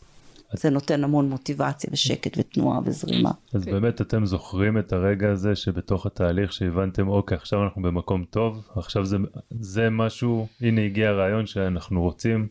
זה 0.54 0.70
נותן 0.70 1.04
המון 1.04 1.30
מוטיבציה 1.30 1.90
ושקט 1.94 2.38
ותנועה 2.38 2.80
וזרימה. 2.86 3.32
אז 3.54 3.66
באמת 3.66 4.02
אתם 4.02 4.26
זוכרים 4.26 4.78
את 4.78 4.94
הרגע 4.94 5.32
הזה 5.32 5.56
שבתוך 5.56 6.06
התהליך 6.06 6.54
שהבנתם 6.54 7.08
אוקיי 7.08 7.38
עכשיו 7.38 7.64
אנחנו 7.64 7.82
במקום 7.82 8.24
טוב 8.30 8.68
עכשיו 8.76 9.06
זה 9.06 9.18
זה 9.60 9.90
משהו 9.90 10.48
הנה 10.62 10.82
הגיע 10.82 11.10
הרעיון 11.10 11.46
שאנחנו 11.46 12.02
רוצים 12.02 12.48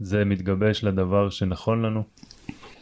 זה 0.00 0.24
מתגבש 0.24 0.84
לדבר 0.84 1.30
שנכון 1.30 1.82
לנו. 1.82 2.02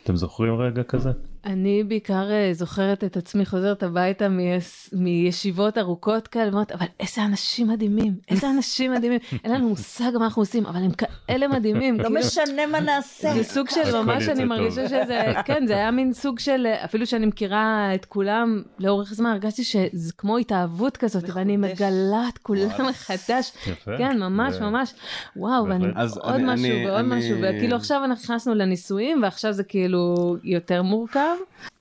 אתם 0.04 0.16
זוכרים 0.16 0.54
רגע 0.54 0.82
כזה? 0.82 1.10
אני 1.46 1.84
בעיקר 1.84 2.30
אה, 2.30 2.48
זוכרת 2.52 3.04
את 3.04 3.16
עצמי 3.16 3.46
חוזרת 3.46 3.82
הביתה 3.82 4.28
מיש... 4.28 4.90
מישיבות 4.92 5.78
ארוכות 5.78 6.28
כאלה, 6.28 6.48
ואומרת, 6.50 6.72
אבל 6.72 6.86
איזה 7.00 7.24
אנשים 7.24 7.68
מדהימים, 7.68 8.14
איזה 8.30 8.50
אנשים 8.50 8.92
מדהימים, 8.92 9.18
אין 9.44 9.52
לנו 9.52 9.68
מושג 9.68 10.10
מה 10.18 10.24
אנחנו 10.24 10.42
עושים, 10.42 10.66
אבל 10.66 10.76
הם 10.82 10.90
כאלה 10.90 11.48
מדהימים. 11.48 11.98
לא 12.00 12.04
כאילו, 12.04 12.20
משנה 12.20 12.66
מה 12.66 12.80
נעשה. 12.80 13.32
זה 13.34 13.44
סוג 13.44 13.68
של 13.70 14.02
ממש, 14.02 14.28
אני. 14.28 14.44
מרגישה 14.44 14.88
שזה, 14.88 15.32
כן, 15.44 15.64
זה 15.66 15.74
היה 15.74 15.90
מין 15.90 16.12
סוג 16.12 16.38
של, 16.38 16.66
אפילו 16.84 17.06
שאני 17.06 17.26
מכירה 17.26 17.90
את 17.94 18.04
כולם 18.04 18.62
לאורך 18.78 19.14
זמן, 19.14 19.30
הרגשתי 19.30 19.64
שזה 19.64 20.12
כמו 20.18 20.38
התאהבות 20.38 20.96
כזאת, 20.96 21.24
ואני. 21.34 21.56
מגלה 21.56 22.28
את 22.32 22.38
כולם 22.38 22.68
מחדש. 22.90 23.52
כן, 23.98 24.18
ממש, 24.18 24.54
ממש. 24.60 24.94
וואו, 25.36 25.64
ואני 25.64 25.86
עוד 26.20 26.34
אני- 26.34 26.44
משהו 26.54 26.66
אני- 26.66 26.86
ועוד 26.86 26.98
אני- 26.98 27.18
משהו, 27.18 27.36
וכאילו 27.42 27.76
עכשיו 27.76 28.04
אנחנו 28.04 28.22
נכנסנו 28.24 28.54
לנישואים, 28.54 29.22
ועכשיו 29.22 29.52
זה 29.52 29.64
כאילו 29.64 30.14
יותר 30.44 30.82
מורכב. 30.82 31.35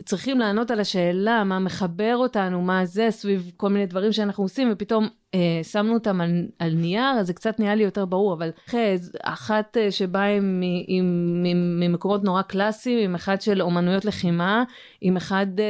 צריכים 0.05 0.39
לענות 0.39 0.71
על 0.71 0.79
השאלה 0.79 1.43
מה 1.43 1.59
מחבר 1.59 2.15
אותנו, 2.17 2.61
מה 2.61 2.85
זה, 2.85 3.07
סביב 3.11 3.51
כל 3.57 3.69
מיני 3.69 3.85
דברים 3.85 4.11
שאנחנו 4.11 4.43
עושים, 4.43 4.69
ופתאום 4.71 5.07
אה, 5.35 5.63
שמנו 5.63 5.93
אותם 5.93 6.21
על, 6.21 6.47
על 6.59 6.73
נייר, 6.73 7.19
אז 7.19 7.27
זה 7.27 7.33
קצת 7.33 7.59
נהיה 7.59 7.75
לי 7.75 7.83
יותר 7.83 8.05
ברור, 8.05 8.33
אבל 8.33 8.49
חז, 8.69 9.11
אחת 9.23 9.77
אה, 9.77 9.91
שבאה 9.91 10.37
ממקומות 11.79 12.23
נורא 12.23 12.41
קלאסיים, 12.41 12.99
עם 12.99 13.15
אחד 13.15 13.41
של 13.41 13.61
אומנויות 13.61 14.05
לחימה, 14.05 14.63
עם 15.01 15.17
אחד... 15.17 15.47
אה, 15.59 15.65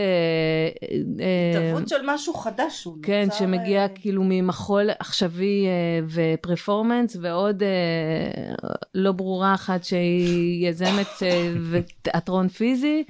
אה, 1.20 1.60
התערבות 1.60 1.89
של 1.89 2.01
משהו 2.06 2.34
חדש. 2.34 2.84
הוא 2.84 2.98
כן, 3.04 3.24
נוצר, 3.25 3.38
שמגיע 3.38 3.82
אה, 3.82 3.88
כאילו 3.88 4.24
ממחול 4.25 4.89
עכשווי 5.00 5.65
אה, 5.68 6.06
ופרפורמנס, 6.10 7.18
ועוד 7.22 7.63
אה, 7.63 8.54
לא 8.96 9.12
ברורה 9.12 9.54
אחת 9.54 9.84
שהיא 9.84 10.70
יזמת 10.70 11.08
אה, 11.22 11.54
ותיאטרון 11.72 12.48
פיזי, 12.48 13.04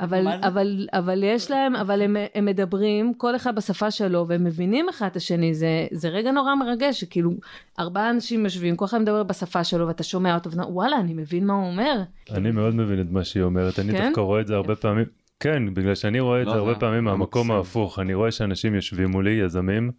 אבל? 0.00 0.28
אבל, 0.42 0.86
אבל 0.92 1.22
יש 1.22 1.50
להם, 1.50 1.76
אבל 1.76 2.02
הם, 2.02 2.16
הם 2.34 2.44
מדברים, 2.44 3.14
כל 3.14 3.36
אחד 3.36 3.56
בשפה 3.56 3.90
שלו, 3.90 4.24
והם 4.28 4.44
מבינים 4.44 4.88
אחד 4.88 5.06
את 5.06 5.16
השני, 5.16 5.54
זה, 5.54 5.86
זה 5.90 6.08
רגע 6.08 6.30
נורא 6.30 6.54
מרגש, 6.54 7.00
שכאילו 7.00 7.30
ארבעה 7.78 8.10
אנשים 8.10 8.44
יושבים, 8.44 8.76
כל 8.76 8.84
אחד 8.84 8.98
מדבר 8.98 9.22
בשפה 9.22 9.64
שלו, 9.64 9.86
ואתה 9.86 10.02
שומע 10.02 10.34
אותו, 10.34 10.50
ואתה 10.50 10.62
וואלה, 10.62 10.96
אני 10.96 11.14
מבין 11.14 11.46
מה 11.46 11.54
הוא 11.54 11.66
אומר. 11.66 12.02
אני 12.30 12.50
מאוד 12.50 12.74
מבין 12.74 13.00
את 13.00 13.10
מה 13.10 13.24
שהיא 13.24 13.42
אומרת 13.42 13.78
אני 13.78 13.92
כן? 13.92 14.06
דווקא 14.06 14.20
רואה 14.20 14.40
את 14.40 14.46
זה 14.46 14.54
הרבה 14.54 14.76
פעמים. 14.76 15.23
כן, 15.44 15.74
בגלל 15.74 15.94
שאני 15.94 16.20
רואה 16.20 16.42
את 16.42 16.46
זה 16.46 16.52
הרבה 16.52 16.72
לא, 16.72 16.78
פעמים 16.78 17.04
לא 17.04 17.10
מהמקום. 17.10 17.50
ההפוך, 17.50 17.98
אני 17.98 18.14
רואה 18.14 18.30
שאנשים 18.30 18.74
יושבים 18.74 19.10
מולי, 19.10 19.30
יזמים, 19.30 19.90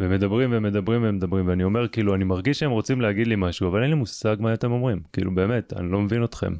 ומדברים 0.00 0.50
ומדברים 0.52 1.04
ומדברים, 1.04 1.48
ואני 1.48 1.64
אומר 1.64 1.88
כאילו, 1.88 2.14
אני 2.14 2.24
מרגיש 2.24 2.58
שהם 2.58 2.70
רוצים 2.70 3.00
להגיד 3.00 3.26
לי 3.26 3.34
משהו, 3.38 3.68
אבל 3.68 3.82
אין 3.82 3.90
לי 3.90 3.96
מושג 3.96 4.36
מה 4.40 4.54
אתם 4.54 4.72
אומרים, 4.72 5.00
כאילו 5.12 5.34
באמת, 5.34 5.72
אני 5.76 5.92
לא 5.92 6.00
מבין 6.00 6.24
אתכם. 6.24 6.52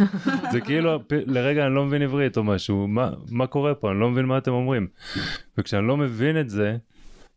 זה 0.52 0.60
כאילו, 0.60 0.98
לרגע 1.10 1.66
אני 1.66 1.74
לא 1.74 1.84
מבין 1.84 2.02
עברית 2.02 2.36
או 2.36 2.44
משהו, 2.44 2.88
מה, 2.88 3.10
מה 3.30 3.46
קורה 3.46 3.74
פה, 3.74 3.90
אני 3.90 4.00
לא 4.00 4.10
מבין 4.10 4.24
מה 4.24 4.38
אתם 4.38 4.52
אומרים. 4.52 4.86
וכשאני 5.58 5.86
לא 5.86 5.96
מבין 5.96 6.40
את 6.40 6.50
זה, 6.50 6.76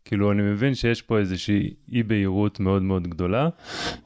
כאילו 0.04 0.32
אני 0.32 0.42
מבין 0.42 0.74
שיש 0.74 1.02
פה 1.02 1.18
איזושהי 1.18 1.70
אי 1.92 2.02
בהירות 2.02 2.60
מאוד 2.60 2.82
מאוד 2.82 3.08
גדולה 3.08 3.48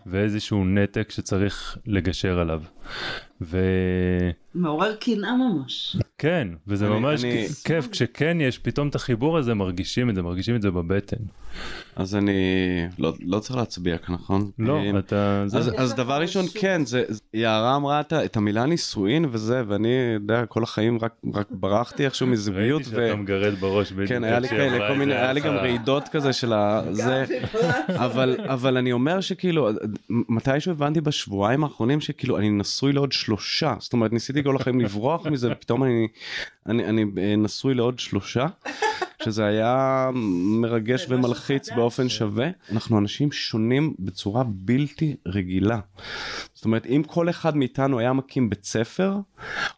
ואיזשהו 0.07 0.65
נתק 0.65 1.11
שצריך 1.11 1.79
לגשר 1.87 2.39
עליו. 2.39 2.63
וכן, 3.41 3.57
מעורר 4.55 4.95
קנאה 4.97 5.31
ממש. 5.37 5.97
וזה 6.67 6.87
אני- 6.87 6.95
ממש 7.01 7.25
אני- 7.25 7.47
כיף, 7.65 7.89
כשכן 7.91 8.39
יש 8.41 8.59
פתאום 8.59 8.89
את 8.89 8.95
החיבור 8.95 9.39
הזה 9.39 9.55
מרגישים 9.55 10.11
את 10.11 10.15
זה, 10.15 10.23
מרגישים 10.23 10.57
את 10.57 10.63
זה 10.63 10.71
בבטן. 10.71 11.17
אז 11.97 12.15
אני 12.17 12.33
לא, 12.99 13.13
לא 13.27 13.39
צריך 13.39 13.57
להצביע 13.57 13.99
כאן, 13.99 14.15
נכון? 14.15 14.51
לא, 14.59 14.77
אה, 14.77 14.99
אתה... 14.99 15.43
זה- 15.47 15.59
אז, 15.59 15.71
אז 15.77 15.95
דבר 15.95 16.21
ראשון, 16.21 16.45
כן, 16.61 16.83
זה, 16.85 17.05
זה- 17.09 17.21
יערה 17.35 17.77
אמרה 17.77 18.01
את, 18.01 18.13
את 18.13 18.37
המילה 18.37 18.67
נישואין 18.67 19.25
וזה, 19.31 19.63
ואני 19.69 19.89
יודע, 20.15 20.47
כל 20.47 20.63
החיים 20.63 20.99
רק, 21.03 21.15
רק 21.35 21.47
ברחתי 21.51 22.05
איכשהו 22.05 22.27
מזוגיות. 22.27 22.83
ראיתי 22.83 22.91
שאתה 23.09 23.17
מגרד 23.17 23.55
בראש 23.55 23.93
בדיוק. 23.93 24.09
כן, 24.09 24.25
היה 24.25 24.39
לי 24.39 24.49
כאלה, 24.49 24.89
כל 24.89 24.99
מיני, 24.99 25.15
היה 25.15 25.33
לי 25.33 25.41
גם 25.41 25.55
אז 25.55 25.61
רעידות 25.61 26.09
כזה 26.09 26.33
של 26.33 26.53
ה... 26.53 26.83
זה, 26.93 27.25
אבל, 27.89 28.37
אבל 28.49 28.77
אני 28.77 28.93
אומר 28.93 29.21
שכאילו, 29.21 29.69
מתישהו 30.11 30.73
הבנתי 30.73 31.01
בשבועיים 31.01 31.65
האחרונים 31.65 32.01
שכאילו 32.01 32.39
אני 32.39 32.51
נשוי 32.51 32.93
לעוד 32.93 33.13
שלושה, 33.13 33.75
זאת 33.79 33.93
אומרת 33.93 34.13
ניסיתי 34.13 34.45
כל 34.45 34.57
החיים 34.57 34.81
לברוח 34.81 35.27
מזה, 35.27 35.49
ופתאום 35.53 35.85
אני, 35.85 36.09
אני, 36.67 36.85
אני 36.85 37.05
אה, 37.19 37.37
נשוי 37.37 37.75
לעוד 37.75 37.99
שלושה. 37.99 38.47
שזה 39.27 39.47
היה 39.47 40.11
מרגש 40.61 41.07
ומלחיץ. 41.09 41.71
באופן 41.73 42.09
שווה. 42.09 42.49
אנחנו 42.73 42.99
אנשים 42.99 43.33
שונים 43.33 43.95
בצורה 43.99 44.45
בלתי 44.49 45.17
רגילה. 45.27 45.79
זאת 46.57 46.65
אומרת, 46.65 46.87
אם 46.87 47.03
כל 47.07 47.31
אחד 47.31 47.57
מאיתנו 47.57 47.99
היה 47.99 48.13
מקים 48.13 48.51
בית 48.51 48.65
ספר, 48.65 49.17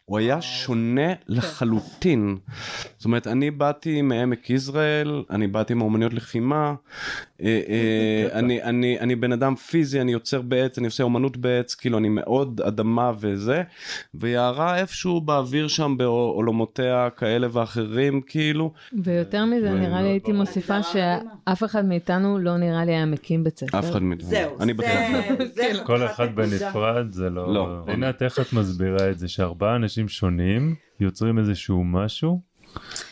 הוא 0.05 0.17
היה 0.17 0.41
שונה 0.41 1.13
לחלוטין. 1.27 2.37
זאת 2.97 3.05
אומרת, 3.05 3.27
אני 3.27 3.51
באתי 3.51 4.01
מעמק 4.01 4.49
יזרעאל, 4.49 5.23
אני 5.29 5.47
באתי 5.47 5.73
מאומנויות 5.73 6.13
לחימה, 6.13 6.73
אה, 7.41 7.61
אה, 7.69 8.39
אני, 8.39 8.63
אני, 8.63 8.99
אני 8.99 9.15
בן 9.15 9.31
אדם 9.31 9.55
פיזי, 9.55 10.01
אני 10.01 10.11
יוצר 10.11 10.41
בעץ, 10.41 10.77
אני 10.77 10.87
עושה 10.87 11.03
אומנות 11.03 11.37
בעץ, 11.37 11.75
כאילו 11.75 11.97
אני 11.97 12.09
מאוד 12.09 12.61
אדמה 12.61 13.11
וזה, 13.19 13.63
ויערה 14.13 14.77
איפשהו 14.77 15.21
באוויר 15.21 15.67
שם 15.67 15.95
בעולמותיה 15.97 17.09
כאלה 17.17 17.47
ואחרים, 17.51 18.21
כאילו, 18.21 18.71
ויותר 19.03 19.45
מזה, 19.45 19.73
נראה 19.73 20.01
לי 20.01 20.07
הייתי 20.07 20.31
מוסיפה 20.31 20.83
שאף 20.83 21.63
אחד 21.63 21.85
מאיתנו 21.85 22.37
לא 22.37 22.57
נראה 22.57 22.85
לי 22.85 22.91
היה 22.91 23.05
מקים 23.05 23.43
בית 23.43 23.57
ספר. 23.57 23.79
אף 23.79 23.91
אחד 23.91 24.03
מאיתנו. 24.03 24.29
זהו. 24.29 24.57
זה, 24.77 25.45
זה 25.55 25.83
כל 25.85 26.05
אחד 26.05 26.39
נקודה. 26.39 26.68
בנפרד 26.73 27.11
זה 27.11 27.29
לא... 27.29 27.53
לא. 27.53 27.83
עינת, 27.87 28.21
איך 28.21 28.39
את 28.39 28.53
מסבירה 28.53 29.09
את 29.09 29.19
זה 29.19 29.27
שארבעה 29.27 29.75
אנשים 29.75 30.09
שונים 30.09 30.75
יוצרים 30.99 31.39
איזשהו 31.39 31.83
משהו 31.83 32.41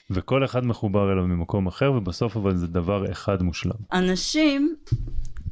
וכל 0.09 0.45
אחד 0.45 0.65
מחובר 0.65 1.11
אליו 1.11 1.27
ממקום 1.27 1.67
אחר 1.67 1.91
ובסוף 1.91 2.37
אבל 2.37 2.57
זה 2.57 2.67
דבר 2.67 3.11
אחד 3.11 3.41
מושלם. 3.41 3.75
אנשים, 3.93 4.75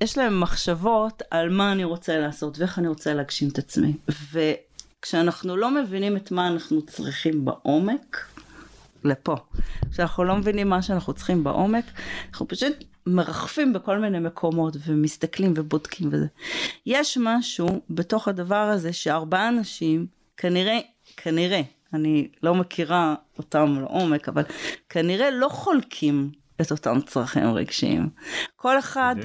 יש 0.02 0.18
להם 0.18 0.40
מחשבות 0.40 1.24
על 1.32 1.50
מה 1.50 1.72
אני 1.72 1.84
רוצה 1.84 2.18
לעשות 2.18 2.60
ואיך 2.60 2.80
אני 2.80 2.88
רוצה 2.88 3.14
להגשים 3.14 3.50
את 3.50 3.58
עצמי. 3.58 3.94
וכשאנחנו 4.34 5.58
לא 5.58 5.72
מבינים 5.76 6.18
את 6.18 6.32
מה 6.32 6.48
אנחנו 6.48 6.82
צריכים 6.82 7.46
בעומק, 7.46 8.18
לפה. 9.04 9.36
כשאנחנו 9.92 10.24
לא 10.24 10.36
מבינים 10.36 10.70
מה 10.70 10.82
שאנחנו 10.82 11.14
צריכים 11.14 11.44
בעומק, 11.44 11.86
אנחנו 12.32 12.48
פשוט 12.48 12.74
מרחפים 13.08 13.74
בכל 13.74 14.00
מיני 14.00 14.20
מקומות 14.20 14.78
ומסתכלים 14.86 15.54
ובודקים 15.56 16.10
וזה. 16.12 16.28
יש 16.86 17.18
משהו 17.22 17.82
בתוך 17.90 18.28
הדבר 18.28 18.56
הזה 18.56 18.94
שארבעה 18.94 19.48
אנשים, 19.48 20.08
כנראה, 20.38 20.80
כנראה, 21.18 21.62
אני 21.94 22.28
לא 22.44 22.56
מכירה 22.56 23.16
אותם 23.38 23.76
לעומק, 23.82 24.30
אבל 24.30 24.44
כנראה 24.90 25.32
לא 25.32 25.50
חולקים 25.50 26.32
את 26.62 26.72
אותם 26.72 27.02
צרכים 27.02 27.54
רגשיים. 27.54 28.10
כל 28.56 28.80
אחד. 28.80 29.16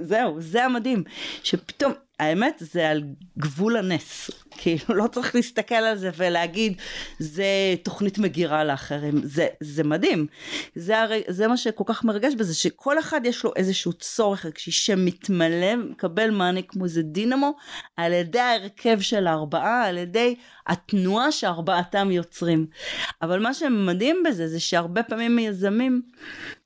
זהו, 0.00 0.40
זה 0.40 0.64
המדהים, 0.64 1.04
שפתאום, 1.42 1.92
האמת 2.20 2.62
זה 2.72 2.88
על 2.88 3.02
גבול 3.38 3.76
הנס, 3.76 4.30
כאילו 4.50 4.94
לא 4.94 5.06
צריך 5.06 5.34
להסתכל 5.34 5.74
על 5.74 5.96
זה 5.96 6.10
ולהגיד 6.16 6.76
זה 7.18 7.44
תוכנית 7.82 8.18
מגירה 8.18 8.64
לאחרים, 8.64 9.20
זה, 9.24 9.46
זה 9.60 9.84
מדהים, 9.84 10.26
זה, 10.74 11.00
הרי, 11.00 11.22
זה 11.28 11.48
מה 11.48 11.56
שכל 11.56 11.84
כך 11.86 12.04
מרגש 12.04 12.34
בזה, 12.34 12.54
שכל 12.54 12.98
אחד 12.98 13.20
יש 13.24 13.44
לו 13.44 13.52
איזשהו 13.56 13.92
צורך 13.92 14.46
רגשי 14.46 14.70
שמתמלא, 14.70 15.76
מקבל 15.76 16.30
מענה 16.30 16.62
כמו 16.62 16.84
איזה 16.84 17.02
דינמו, 17.02 17.52
על 17.96 18.12
ידי 18.12 18.38
ההרכב 18.38 19.00
של 19.00 19.26
הארבעה, 19.26 19.84
על 19.84 19.98
ידי 19.98 20.34
התנועה 20.66 21.32
שארבעתם 21.32 22.10
יוצרים. 22.10 22.66
אבל 23.22 23.42
מה 23.42 23.54
שמדהים 23.54 24.22
בזה 24.28 24.48
זה 24.48 24.60
שהרבה 24.60 25.02
פעמים 25.02 25.36
מיזמים 25.36 26.02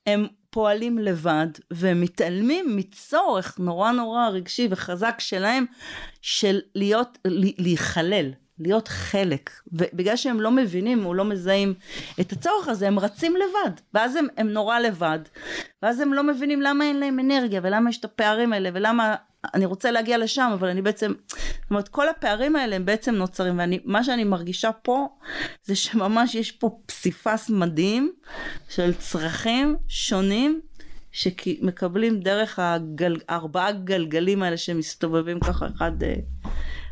הם 0.06 0.26
פועלים 0.54 0.98
לבד 0.98 1.46
ומתעלמים 1.70 2.76
מצורך 2.76 3.58
נורא 3.58 3.92
נורא 3.92 4.28
רגשי 4.28 4.68
וחזק 4.70 5.14
שלהם 5.18 5.64
של 6.22 6.60
להיות, 6.74 7.18
להיכלל, 7.58 8.30
להיות 8.58 8.88
חלק. 8.88 9.50
ובגלל 9.72 10.16
שהם 10.16 10.40
לא 10.40 10.50
מבינים 10.50 11.06
או 11.06 11.14
לא 11.14 11.24
מזהים 11.24 11.74
את 12.20 12.32
הצורך 12.32 12.68
הזה, 12.68 12.86
הם 12.86 12.98
רצים 12.98 13.36
לבד. 13.36 13.70
ואז 13.94 14.16
הם, 14.16 14.26
הם 14.36 14.48
נורא 14.48 14.78
לבד. 14.78 15.18
ואז 15.82 16.00
הם 16.00 16.14
לא 16.14 16.22
מבינים 16.22 16.62
למה 16.62 16.84
אין 16.84 17.00
להם 17.00 17.20
אנרגיה 17.20 17.60
ולמה 17.64 17.90
יש 17.90 17.98
את 17.98 18.04
הפערים 18.04 18.52
האלה 18.52 18.70
ולמה 18.74 19.14
אני 19.54 19.64
רוצה 19.64 19.90
להגיע 19.90 20.18
לשם 20.18 20.50
אבל 20.54 20.68
אני 20.68 20.82
בעצם, 20.82 21.12
זאת 21.28 21.70
אומרת 21.70 21.88
כל 21.88 22.08
הפערים 22.08 22.56
האלה 22.56 22.76
הם 22.76 22.84
בעצם 22.84 23.14
נוצרים 23.14 23.60
ומה 23.84 24.04
שאני 24.04 24.24
מרגישה 24.24 24.72
פה 24.72 25.08
זה 25.64 25.76
שממש 25.76 26.34
יש 26.34 26.52
פה 26.52 26.78
פסיפס 26.86 27.50
מדהים 27.50 28.12
של 28.68 28.94
צרכים 28.94 29.76
שונים 29.88 30.60
שמקבלים 31.12 32.20
דרך 32.20 32.58
הגל, 32.58 33.16
ארבעה 33.30 33.72
גלגלים 33.72 34.42
האלה 34.42 34.56
שמסתובבים 34.56 35.40
ככה 35.40 35.66
אחד, 35.76 36.02
אה, 36.02 36.14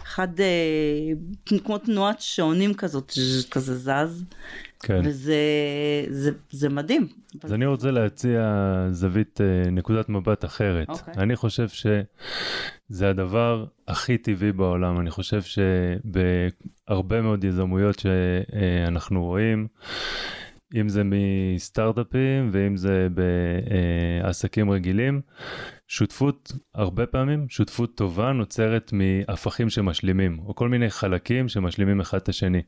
אחד 0.02 0.40
אה, 0.40 1.56
כמו 1.64 1.78
תנועת 1.78 2.21
שעונים 2.21 2.75
כזאת, 2.75 3.12
כזה 3.50 3.78
זז, 3.78 4.25
כן. 4.83 5.01
וזה 5.05 5.37
זה, 6.09 6.31
זה 6.51 6.69
מדהים. 6.69 7.09
אז 7.45 7.53
אני 7.53 7.67
רוצה 7.67 7.91
להציע 7.91 8.43
זווית, 8.91 9.41
אה, 9.41 9.71
נקודת 9.71 10.09
מבט 10.09 10.45
אחרת. 10.45 10.89
אוקיי. 10.89 11.15
אני 11.17 11.37
חושב 11.37 11.69
שזה 11.69 13.11
הדבר 13.11 13.65
הכי 13.89 14.19
טבעי 14.19 14.53
בעולם. 14.53 15.01
אני 15.01 15.11
חושב 15.11 15.43
שבהרבה 15.43 17.21
מאוד 17.21 17.45
יזמויות 17.45 17.99
שאנחנו 17.99 19.25
רואים, 19.25 19.67
אם 20.81 20.88
זה 20.88 21.02
מסטארט-אפים 21.05 22.50
ואם 22.52 22.76
זה 22.76 23.09
בעסקים 24.23 24.71
רגילים, 24.71 25.21
שותפות, 25.88 26.52
הרבה 26.75 27.07
פעמים, 27.07 27.47
שותפות 27.49 27.95
טובה 27.95 28.33
נוצרת 28.33 28.93
מהפכים 28.93 29.71
שמשלימים, 29.71 30.38
או 30.47 30.55
כל 30.55 30.69
מיני 30.69 30.91
חלקים 30.91 31.49
שמשלימים 31.49 32.00
אחד 32.00 32.19
את 32.19 32.29
השני. 32.29 32.62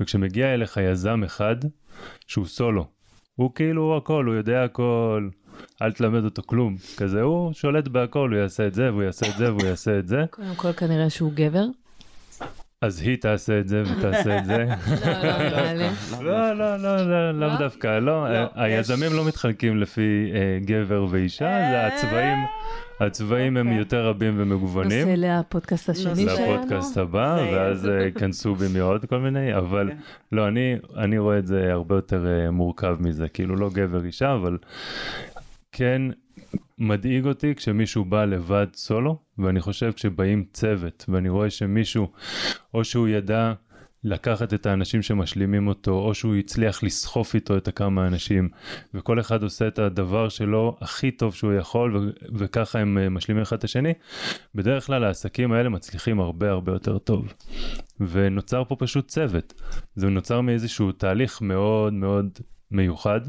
וכשמגיע 0.00 0.54
אליך 0.54 0.76
יזם 0.76 1.24
אחד, 1.24 1.56
שהוא 2.26 2.46
סולו, 2.46 2.86
הוא 3.34 3.54
כאילו 3.54 3.82
הוא 3.82 3.96
הכל, 3.96 4.24
הוא 4.26 4.34
יודע 4.34 4.64
הכל, 4.64 5.28
אל 5.82 5.92
תלמד 5.92 6.24
אותו 6.24 6.42
כלום. 6.46 6.76
כזה 6.96 7.22
הוא 7.22 7.52
שולט 7.52 7.88
בהכל, 7.88 8.30
הוא 8.32 8.38
יעשה 8.38 8.66
את 8.66 8.74
זה, 8.74 8.92
והוא 8.92 9.02
יעשה 9.02 9.26
את 9.28 9.36
זה, 9.36 9.52
והוא 9.52 9.66
יעשה 9.68 9.98
את 9.98 10.08
זה. 10.08 10.24
קודם 10.30 10.54
כל 10.56 10.72
כנראה 10.72 11.10
שהוא 11.10 11.32
גבר. 11.34 11.64
אז 12.84 13.00
היא 13.00 13.16
תעשה 13.16 13.60
את 13.60 13.68
זה 13.68 13.82
ותעשה 13.82 14.38
את 14.38 14.44
זה. 14.44 14.64
לא, 16.20 16.52
לא. 16.52 16.76
לא, 16.76 16.76
לא, 16.76 16.96
לא, 17.06 17.30
לא, 17.32 17.58
דווקא, 17.58 17.98
לא, 17.98 18.32
לא, 18.32 18.48
היזמים 18.54 19.12
לא 19.12 19.24
מתחלקים 19.24 19.80
לפי 19.80 20.32
אה, 20.34 20.58
גבר 20.64 21.06
ואישה, 21.10 21.58
זה 21.70 21.86
הצבעים, 21.86 22.38
הצבעים 23.00 23.56
הם 23.56 23.66
אוקיי. 23.66 23.78
יותר 23.78 24.08
רבים 24.08 24.34
ומגוונים. 24.36 25.08
נושא 25.08 25.26
לפודקאסט 25.26 25.88
השני 25.88 26.26
שלנו. 26.28 26.54
לפודקאסט 26.54 26.96
הבא, 26.96 27.46
ואז 27.52 27.88
אה, 27.88 28.04
ייכנסו 28.04 28.54
בי 28.54 28.66
מעוד 28.78 29.04
כל 29.04 29.18
מיני, 29.18 29.56
אבל 29.56 29.90
כן. 29.90 29.96
לא, 30.32 30.48
אני, 30.96 31.18
רואה 31.18 31.38
את 31.38 31.46
זה 31.46 31.72
הרבה 31.72 31.94
יותר 31.94 32.26
אה, 32.26 32.50
מורכב 32.50 32.96
מזה, 33.00 33.28
כאילו 33.28 33.56
לא 33.56 33.70
גבר 33.72 34.04
אישה, 34.04 34.34
אבל 34.34 34.58
כן 35.76 36.02
מדאיג 36.78 37.26
אותי 37.26 37.54
כשמישהו 37.54 38.04
בא 38.04 38.24
לבד 38.24 38.66
סולו, 38.74 39.18
ואני 39.38 39.60
חושב 39.60 39.92
כשבאים 39.92 40.44
צוות, 40.52 41.04
ואני 41.08 41.28
רואה 41.28 41.50
שמישהו, 41.50 42.12
או 42.74 42.84
שהוא 42.84 43.08
ידע 43.08 43.52
לקחת 44.04 44.54
את 44.54 44.66
האנשים 44.66 45.02
שמשלימים 45.02 45.68
אותו, 45.68 45.90
או 45.90 46.14
שהוא 46.14 46.34
הצליח 46.34 46.82
לסחוף 46.82 47.34
איתו 47.34 47.56
את 47.56 47.68
הכמה 47.68 48.06
אנשים, 48.06 48.48
וכל 48.94 49.20
אחד 49.20 49.42
עושה 49.42 49.68
את 49.68 49.78
הדבר 49.78 50.28
שלו 50.28 50.76
הכי 50.80 51.10
טוב 51.10 51.34
שהוא 51.34 51.52
יכול, 51.52 51.96
ו- 51.96 52.10
וככה 52.34 52.78
הם 52.78 52.98
אה, 52.98 53.08
משלימים 53.08 53.42
אחד 53.42 53.56
את 53.56 53.64
השני, 53.64 53.92
בדרך 54.54 54.86
כלל 54.86 55.04
העסקים 55.04 55.52
האלה 55.52 55.68
מצליחים 55.68 56.20
הרבה 56.20 56.50
הרבה 56.50 56.72
יותר 56.72 56.98
טוב. 56.98 57.32
ונוצר 58.00 58.64
פה 58.64 58.76
פשוט 58.76 59.08
צוות. 59.08 59.54
זה 59.94 60.08
נוצר 60.08 60.40
מאיזשהו 60.40 60.92
תהליך 60.92 61.42
מאוד 61.42 61.92
מאוד 61.92 62.38
מיוחד, 62.70 63.20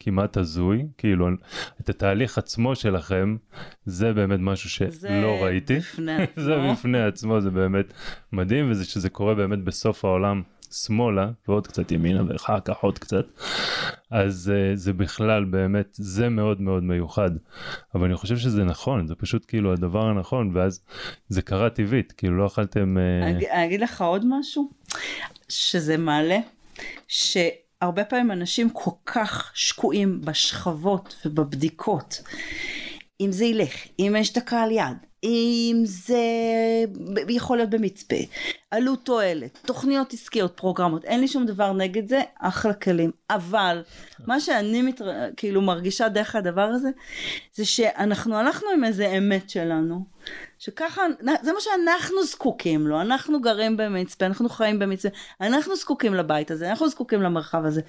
כמעט 0.00 0.36
הזוי, 0.36 0.86
כאילו 0.98 1.28
את 1.80 1.88
התהליך 1.88 2.38
עצמו 2.38 2.76
שלכם, 2.76 3.36
זה 3.84 4.12
באמת 4.12 4.38
משהו 4.42 4.88
זה 4.88 5.08
שלא 5.08 5.44
ראיתי. 5.44 5.78
בפני 5.78 6.12
זה. 6.36 6.56
בפני 6.72 7.02
עצמו, 7.02 7.40
זה 7.40 7.50
באמת 7.50 7.92
מדהים, 8.32 8.70
וזה 8.70 8.84
שזה 8.84 9.10
קורה 9.10 9.34
באמת 9.34 9.58
בסוף 9.64 10.04
העולם 10.04 10.42
שמאלה, 10.72 11.30
ועוד 11.48 11.66
קצת 11.66 11.92
ימינה 11.92 12.22
ואחר 12.28 12.60
כך 12.60 12.76
עוד 12.76 12.98
קצת, 12.98 13.24
אז 14.10 14.52
uh, 14.52 14.76
זה 14.76 14.92
בכלל 14.92 15.44
באמת, 15.44 15.88
זה 15.92 16.28
מאוד 16.28 16.60
מאוד 16.60 16.82
מיוחד. 16.82 17.30
אבל 17.94 18.04
אני 18.06 18.16
חושב 18.16 18.36
שזה 18.36 18.64
נכון, 18.64 19.06
זה 19.06 19.14
פשוט 19.14 19.44
כאילו 19.48 19.72
הדבר 19.72 20.06
הנכון, 20.06 20.50
ואז 20.54 20.84
זה 21.28 21.42
קרה 21.42 21.70
טבעית, 21.70 22.12
כאילו 22.12 22.36
לא 22.38 22.46
אכלתם... 22.46 22.98
אה, 22.98 23.26
אני 23.30 23.38
אגיד- 23.66 23.80
לך 23.80 24.00
עוד 24.02 24.24
משהו, 24.28 24.70
שזה 25.48 25.96
מעלה, 25.96 26.38
שהרבה 27.80 28.04
פעמים 28.04 28.30
אנשים 28.30 28.70
כל 28.70 28.90
כך 29.06 29.50
שקועים 29.54 30.20
בשכבות 30.20 31.16
ובבדיקות. 31.26 32.22
אם 33.20 33.32
זה 33.32 33.44
ילך, 33.44 33.74
אם 33.98 34.16
יש 34.18 34.32
את 34.32 34.36
הקהל 34.36 34.70
יד, 34.70 34.96
אם 35.24 35.82
זה 35.84 36.18
יכול 37.28 37.56
להיות 37.56 37.70
במצפה, 37.70 38.16
עלות 38.70 39.04
תועלת, 39.04 39.58
תוכניות 39.66 40.12
עסקיות, 40.12 40.56
פרוגרמות, 40.56 41.04
אין 41.04 41.20
לי 41.20 41.28
שום 41.28 41.46
דבר 41.46 41.72
נגד 41.72 42.08
זה, 42.08 42.20
אחלה 42.40 42.74
כלים. 42.74 43.10
אבל 43.30 43.82
מה 44.26 44.40
שאני 44.40 44.82
מתר... 44.82 45.10
כאילו 45.36 45.62
מרגישה 45.62 46.08
דרך 46.08 46.36
הדבר 46.36 46.62
הזה, 46.62 46.88
זה 47.54 47.64
שאנחנו 47.64 48.36
הלכנו 48.36 48.68
עם 48.74 48.84
איזה 48.84 49.06
אמת 49.08 49.50
שלנו, 49.50 50.04
שככה, 50.58 51.02
זה 51.42 51.52
מה 51.52 51.60
שאנחנו 51.60 52.24
זקוקים 52.24 52.86
לו, 52.86 53.00
אנחנו 53.00 53.40
גרים 53.40 53.76
במצפה, 53.76 54.26
אנחנו 54.26 54.48
חיים 54.48 54.78
במצפה, 54.78 55.08
אנחנו 55.40 55.76
זקוקים 55.76 56.14
לבית 56.14 56.50
הזה, 56.50 56.70
אנחנו 56.70 56.88
זקוקים 56.88 57.22
למרחב 57.22 57.64
הזה. 57.64 57.80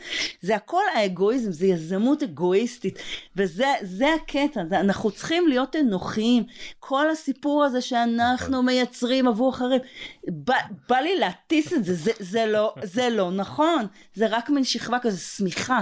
זה 0.41 0.56
הכל 0.56 0.82
האגואיזם, 0.95 1.51
זה 1.51 1.65
יזמות 1.65 2.23
אגואיסטית, 2.23 2.99
וזה 3.36 3.65
זה 3.82 4.06
הקטע, 4.13 4.62
זה- 4.69 4.80
אנחנו 4.80 5.12
צריכים 5.12 5.47
להיות 5.47 5.75
אנוכיים. 5.75 6.43
כל 6.80 7.10
הסיפור 7.10 7.63
הזה 7.63 7.82
שאנחנו 7.82 8.63
מייצרים 8.63 9.27
עבור 9.27 9.49
אחרים, 9.49 9.82
בא, 10.27 10.56
בא 10.89 10.97
לי 10.97 11.15
להטיס 11.19 11.73
את 11.73 11.86
זה, 11.86 11.93
זה, 11.93 12.12
זה, 12.19 12.45
לא, 12.45 12.73
זה 12.84 13.10
לא 13.10 13.32
נכון, 13.32 13.86
זה 14.13 14.27
רק 14.30 14.49
מין 14.49 14.63
שכבה 14.63 14.99
כזה, 14.99 15.17
שמיכה. 15.17 15.82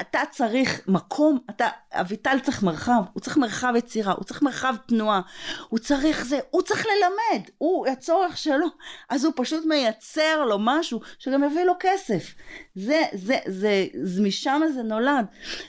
אתה 0.00 0.18
צריך 0.30 0.80
מקום, 0.88 1.38
אתה, 1.50 1.68
אביטל 1.92 2.38
צריך 2.42 2.62
מרחב, 2.62 3.02
הוא 3.12 3.20
צריך 3.20 3.36
מרחב 3.36 3.72
יצירה, 3.76 4.12
הוא 4.12 4.24
צריך 4.24 4.42
מרחב 4.42 4.74
תנועה, 4.86 5.20
הוא 5.68 5.78
צריך 5.78 6.24
זה, 6.24 6.38
הוא 6.50 6.62
צריך 6.62 6.86
ללמד, 6.86 7.48
הוא, 7.58 7.86
הצורך 7.86 8.38
שלו, 8.38 8.66
אז 9.10 9.24
הוא 9.24 9.32
פשוט 9.36 9.64
מייצר 9.66 10.44
לו 10.44 10.56
משהו 10.60 11.00
שגם 11.18 11.44
יביא 11.44 11.64
לו 11.64 11.72
כסף. 11.80 12.34
זה, 12.74 13.02
זה, 13.12 13.36
זה, 13.46 13.86
זה 14.02 14.22
משם 14.22 14.62
זה 14.74 14.82
נולד. 14.82 15.26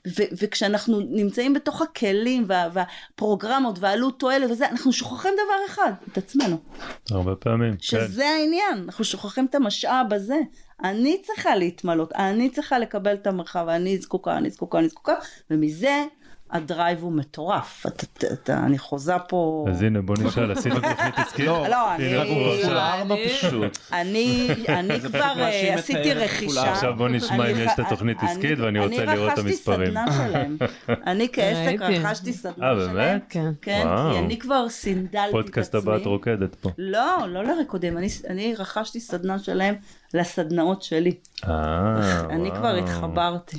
ו, 0.08 0.24
וכשאנחנו 0.42 1.00
נמצאים 1.00 1.54
בתוך 1.54 1.82
הכלים 1.82 2.46
וה, 2.48 2.68
והפרוגרמות 2.74 3.80
והעלות 3.80 4.20
תועלת 4.20 4.52
וזה, 4.52 4.70
אנחנו 4.70 4.94
שוכחים 4.94 5.34
דבר 5.34 5.66
אחד, 5.74 5.92
את 6.12 6.18
עצמנו. 6.18 6.58
הרבה 7.12 7.36
פעמים, 7.36 7.72
כן. 7.72 7.78
שזה 7.82 8.28
העניין, 8.28 8.84
אנחנו 8.86 9.04
שוכחים 9.04 9.46
את 9.46 9.56
המשאב 9.56 10.14
הזה. 10.14 10.40
אני 10.84 11.22
צריכה 11.22 11.56
להתמלות, 11.56 12.12
אני 12.14 12.50
צריכה 12.50 12.80
לקבל 12.80 13.14
את 13.14 13.28
המרחב, 13.28 13.68
אני 13.68 13.98
זקוקה, 13.98 14.38
אני 14.38 14.50
זקוקה, 14.50 14.80
אני 14.80 14.90
זקוקה, 14.90 15.16
ומזה 15.52 16.06
הדרייב 16.56 17.04
הוא 17.04 17.12
מטורף. 17.12 17.86
אתה, 17.88 18.06
אתה, 18.18 18.28
אתה, 18.34 18.58
אני 18.58 18.78
חוזה 18.78 19.14
פה... 19.30 19.66
אז 19.70 19.82
הנה 19.82 20.02
בוא 20.02 20.16
נשאל, 20.20 20.52
עשית 20.52 20.74
תוכנית 20.74 20.96
עסקית? 21.18 21.46
לא, 21.46 21.68
לא, 21.68 21.96
אני-. 21.96 22.18
אני, 23.92 24.48
אני 24.70 25.00
כבר 25.00 25.20
אה, 25.38 25.74
עשיתי 25.76 26.14
רכישה. 26.14 26.72
עכשיו 26.72 26.94
בוא 26.98 27.10
נשמע 27.10 27.44
אני 27.46 27.52
אם 27.54 27.58
יש 27.60 27.72
את 27.74 27.80
התוכנית 27.80 28.18
אני- 28.24 28.32
עסקית, 28.32 28.60
ואני 28.60 28.80
רוצה 28.80 29.04
אני 29.04 29.16
לראות 29.16 29.34
את 29.34 29.38
המספרים. 29.38 29.98
רכשתי 29.98 30.14
סדנה 30.14 30.28
שלהם. 30.30 30.58
אני 31.08 31.28
כעסק. 31.34 31.76
רכשתי 31.82 32.34
סדנה 32.34 32.72
אה, 32.72 32.76
שלהם. 32.80 32.96
באמת? 32.96 33.22
כן. 33.30 33.52
כן. 33.62 33.84
כי 34.14 34.20
אני 34.20 34.40
כבר 34.40 34.70
סינדלתי 34.70 35.18
את 35.18 35.24
עצמי. 35.30 35.32
פודקאסט 35.42 35.76
הבא 35.76 35.98
את 35.98 36.06
רוקדת 36.06 36.56
פה. 36.56 36.70
לא, 36.78 37.18
לא 37.28 37.44
לריקודים, 37.44 37.98
אני, 37.98 38.08
אני 38.30 38.56
רכשתי 38.58 39.00
סדנה 39.00 39.40
שלהם 39.40 39.76
לסדנאות 40.14 40.82
שלי. 40.82 41.12
אה, 41.48 41.52
אני 42.30 42.50
וואו. 42.50 42.56
כבר 42.60 42.76
התחברתי. 42.76 43.58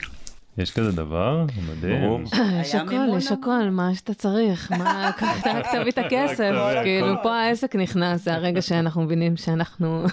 יש 0.59 0.71
כזה 0.73 0.92
דבר? 0.92 1.45
מדהים. 1.69 2.01
ברור. 2.01 2.21
יש 2.61 2.75
הכל, 2.75 2.95
יש. 3.16 3.33
הכל, 3.33 3.71
מה 3.71 3.95
שאתה 3.95 4.14
צריך, 4.14 4.73
מה, 4.73 5.09
רק 5.09 5.23
רק 5.23 5.66
תביא 5.73 5.92
את 5.92 5.99
הכסף. 5.99 6.51
כאילו 6.83 7.14
פה 7.23 7.37
העסק 7.37 7.77
נכנס, 7.77 8.25
זה 8.25 8.35
הרגע 8.35 8.62
שאנחנו 8.62 9.03
מבינים 9.03 9.37
שאנחנו 9.37 10.05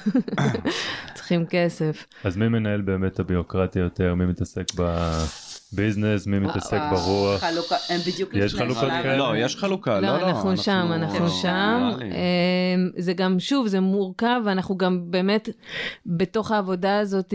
צריכים 1.16 1.46
כסף. 1.50 2.06
אז 2.24 2.38
מי 2.38 2.48
מנהל 2.48 2.82
באמת 2.82 3.14
את 3.14 3.20
הביוקרטיה 3.20 3.82
יותר? 3.82 4.16
מי 4.16 4.26
מתעסק 4.26 4.66
בביזנס? 5.74 6.28
מי 6.28 6.40
מתעסק 6.40 6.80
ברוח? 6.92 7.42
חלוקה, 7.42 7.76
הם 7.90 8.00
בדיוק 8.08 8.34
יש 8.34 8.54
לפני 8.54 8.66
חלוקות 8.66 8.84
שלב. 8.84 9.04
כאלה? 9.04 9.18
לא, 9.18 9.38
יש 9.38 9.56
חלוקה, 9.56 10.00
לא, 10.00 10.08
לא, 10.08 10.18
לא. 10.22 10.28
אנחנו 10.28 10.58
שם, 10.58 10.90
אנחנו 10.92 11.30
שם. 11.30 11.90
נראה 11.90 11.98
לי. 11.98 12.06
אמ, 12.06 12.90
זה 12.98 13.14
גם, 13.14 13.40
שוב, 13.40 13.68
זה 13.68 13.80
מורכב, 13.80 14.42
ואנחנו 14.46 14.78
גם 14.78 15.00
באמת, 15.12 15.50
בתוך 16.06 16.52
העבודה 16.52 17.00
הזאת, 17.00 17.34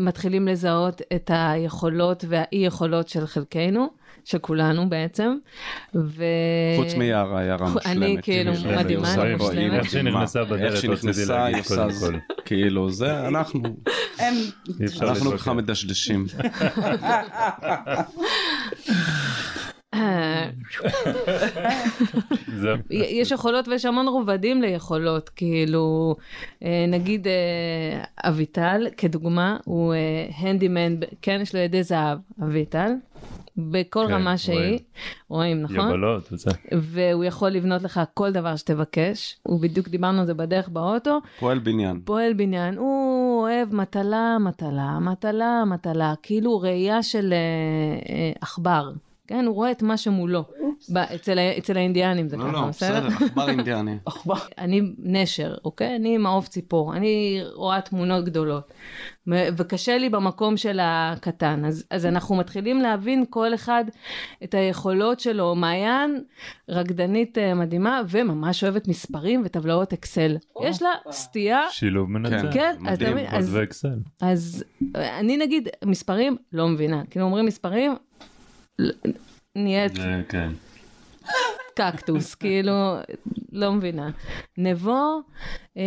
מתחילים 0.00 0.48
לזהות 0.48 1.02
את 1.14 1.30
היכולות 1.34 2.24
והאי 2.28 2.58
יכולות 2.58 3.08
של 3.08 3.26
חלקנו, 3.26 3.88
של 4.24 4.38
כולנו 4.38 4.88
בעצם. 4.88 5.36
ו... 5.94 6.24
חוץ 6.76 6.94
מיערה, 6.94 7.42
יערה 7.42 7.68
מושלמת. 7.68 7.96
אני 7.96 8.16
כאילו 8.22 8.52
מדהימה, 8.52 9.14
אני 9.14 9.34
מושלמת. 9.34 9.72
איך 9.72 9.90
שהיא. 9.90 10.02
נכנסה 10.02 10.44
בדלת, 10.44 10.60
איך 10.60 10.76
שהיא 10.76 10.90
רציתי 10.90 11.08
נכנסה, 11.08 11.34
להגיד 11.38 11.54
היא 11.54 11.60
עושה 11.60 11.74
קודם 11.76 11.90
זה. 11.90 12.06
כל. 12.06 12.18
כאילו, 12.44 12.90
זה 12.90 13.26
אנחנו. 13.28 13.62
אנחנו. 15.02 15.38
ככה 15.38 15.52
מדשדשים. 15.52 16.26
אה. 19.94 20.50
יש 22.90 23.30
יכולות 23.30 23.68
ויש 23.68 23.84
המון 23.84 24.08
רובדים 24.08 24.62
ליכולות, 24.62 25.28
כאילו, 25.28 26.16
אה, 26.64 26.84
נגיד 26.88 27.26
אה, 27.26 28.04
אביטל, 28.28 28.86
כדוגמה, 28.96 29.56
הוא 29.64 29.94
הנדימן, 30.36 30.96
כן, 31.22 31.38
יש 31.42 31.54
לו 31.54 31.60
ידי 31.60 31.82
זהב, 31.82 32.18
אביטל, 32.42 32.92
בכל 33.56 34.04
כן, 34.08 34.14
רמה 34.14 34.38
שהיא, 34.38 34.56
רואים. 34.58 34.78
רואים, 35.28 35.62
נכון? 35.62 35.88
יבלות 35.88 36.32
וזה. 36.32 36.50
והוא 36.72 37.24
יכול 37.24 37.50
לבנות 37.50 37.82
לך 37.82 38.00
כל 38.14 38.32
דבר 38.32 38.56
שתבקש, 38.56 39.36
ובדיוק 39.46 39.88
דיברנו 39.88 40.20
על 40.20 40.26
זה 40.26 40.34
בדרך 40.34 40.68
באוטו, 40.68 41.20
פועל 41.38 41.58
בניין. 41.58 42.00
פועל 42.04 42.32
בניין, 42.32 42.76
הוא 42.76 43.40
אוהב 43.42 43.74
מטלה, 43.74 44.36
מטלה, 44.40 44.98
מטלה, 45.00 45.64
מטלה, 45.66 46.14
כאילו 46.22 46.60
ראייה 46.60 47.02
של 47.02 47.32
אה, 47.32 47.38
אה, 48.14 48.32
עכבר, 48.40 48.90
כן? 49.26 49.44
הוא 49.46 49.54
רואה 49.54 49.70
את 49.70 49.82
מה 49.82 49.96
שמולו. 49.96 50.44
ב- 50.92 50.96
אצל, 50.98 51.76
האינדיאנים 51.76 52.28
זה 52.28 52.36
לא, 52.36 52.42
ככה, 52.42 52.52
לא, 52.52 52.66
בסדר, 52.66 53.06
עכבר 53.06 53.48
אינדיאני. 53.50 53.96
אני 54.58 54.80
נשר, 54.98 55.54
אוקיי? 55.64 55.96
אני 55.96 56.18
מעוף 56.18 56.48
ציפור, 56.48 56.96
אני 56.96 57.40
רואה 57.54 57.80
תמונות 57.80 58.24
גדולות. 58.24 58.72
וקשה 59.26 59.98
לי 59.98 60.08
במקום 60.08 60.56
של 60.56 60.78
הקטן. 60.82 61.64
אז, 61.64 61.86
אז 61.90 62.06
אנחנו 62.06 62.36
מתחילים 62.36 62.80
להבין 62.80 63.24
כל 63.30 63.54
אחד 63.54 63.84
את 64.44 64.54
היכולות 64.54 65.20
שלו. 65.20 65.54
מעיין, 65.54 66.22
רקדנית 66.68 67.38
אה, 67.38 67.54
מדהימה, 67.54 68.02
וממש 68.08 68.64
אוהבת 68.64 68.88
מספרים 68.88 69.42
וטבלאות 69.44 69.92
אקסל. 69.92 70.36
יש 70.64 70.82
לה 70.82 70.90
סטייה, 71.10 71.62
שילוב 71.70 72.10
מנצח. 72.10 72.52
כן, 72.52 72.74
אז 72.86 73.00
מדהים. 73.00 73.16
אז, 74.22 74.64
אה, 74.96 75.20
אני 75.20 75.36
נגיד, 75.36 75.68
מספרים, 75.84 76.36
לא 76.52 76.68
מבינה. 76.68 77.02
כאילו 77.10 77.24
אומרים 77.24 77.46
מספרים, 77.46 77.94
נהיית 79.56 79.92
כן. 80.28 80.50
קקטוס, 81.74 82.34
כאילו, 82.40 82.96
לא 83.52 83.72
מבינה. 83.72 84.10
נבו, 84.58 85.22
אה, 85.76 85.82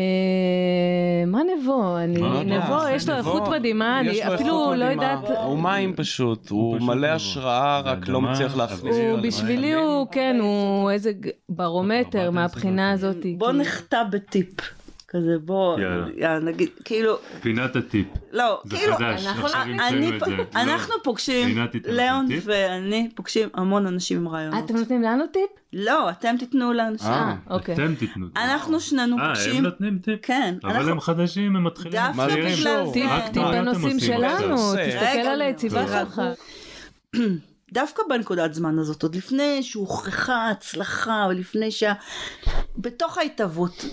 מה 1.28 1.40
נבו? 1.44 1.98
אני, 1.98 2.22
לא 2.22 2.44
נבו, 2.44 2.82
זה 2.84 2.92
יש 2.92 3.10
לו 3.10 3.18
נבו, 3.18 3.38
איכות 3.38 3.50
מדהימה, 3.50 4.00
אני 4.00 4.20
לו 4.26 4.34
אפילו 4.36 4.74
לא. 4.76 4.86
יודעת, 4.86 5.30
הוא 5.44 5.60
מים 5.60 5.96
פשוט, 5.96 6.50
הוא 6.50 6.78
פשוט 6.78 6.90
מלא. 6.90 7.08
השראה, 7.08 7.80
רק 7.80 8.08
לא 8.08 8.22
מצליח 8.22 8.58
להכניס. 8.58 8.96
הוא 8.96 9.20
בשבילי 9.20 9.74
הוא, 9.74 10.08
כן, 10.12 10.38
הוא 10.42 10.92
איזה 10.92 11.12
ברומטר 11.50 12.32
מהבחינה 12.32 12.92
העשרה. 12.92 13.10
הזאת. 13.10 13.26
בוא 13.38 13.48
כאילו. 13.48 13.62
נחטא 13.62 14.04
בטיפ. 14.12 14.77
כזה 15.10 15.36
בוא, 15.40 15.80
יאללה. 15.80 16.06
יאללה, 16.18 16.40
נגיד, 16.40 16.70
כאילו, 16.86 17.18
פינת 17.42 17.76
הטיפ. 17.76 18.08
לא, 18.32 18.62
זה 18.66 18.78
כאילו, 18.78 18.96
חדש, 18.96 19.26
אנחנו- 19.26 19.46
עכשיו 19.46 19.62
אני 19.62 19.72
המצאנו 19.74 20.16
את 20.16 20.52
זה. 20.52 20.60
אנחנו 20.62 20.94
לא. 20.98 21.04
פוגשים, 21.04 21.58
ליאון? 21.88 22.26
ואני 22.46 23.10
פוגשים 23.16 23.50
המון 23.54 23.88
אנשים 23.88 24.18
עם 24.18 24.28
רעיונות. 24.28 24.64
אתם 24.66 24.76
נותנים 24.78 25.02
לנו 25.02 25.24
טיפ? 25.34 25.50
לא, 25.74 26.10
אתם 26.10 26.36
תיתנו 26.40 26.74
לאנשים. 26.74 27.08
אה, 27.12 27.36
אוקיי. 27.50 27.76
אתם 27.76 27.96
תיתנו. 27.96 28.26
אנחנו 28.36 28.80
שנינו 28.80 29.18
אה, 29.20 29.24
הם 29.28 29.34
פוגשים, 29.36 29.64
נותנים 29.64 30.00
טיפ? 30.00 30.20
כן, 30.22 30.56
אבל 30.64 30.74
אנחנו- 30.74 30.92
הם 30.92 31.00
חדשים, 31.00 31.56
הם 31.56 31.64
מתחילים. 31.64 31.92
דווקא. 31.92 32.28
בגלל 32.36 32.52
קשור? 32.52 32.86
זה. 32.94 32.94
טיפ, 33.34 33.44
בנושאים 33.44 34.00
שלנו? 34.00 34.56
תסתכל 34.88 35.28
על 35.28 35.42
היציבה. 35.42 35.86
שלך. 35.88 36.22
דווקא 37.74 38.04
בנקודת 38.10 38.54
זמן 38.54 38.80
הזאת, 38.80 39.04
עוד 39.04 39.16
לפני 39.16 39.64
שהוכחה 39.64 40.50
הצלחה, 40.50 41.28
ולפני 41.30 41.72
שה... 41.72 41.94
בתוך 42.78 43.18
ההתהוות, 43.18 43.86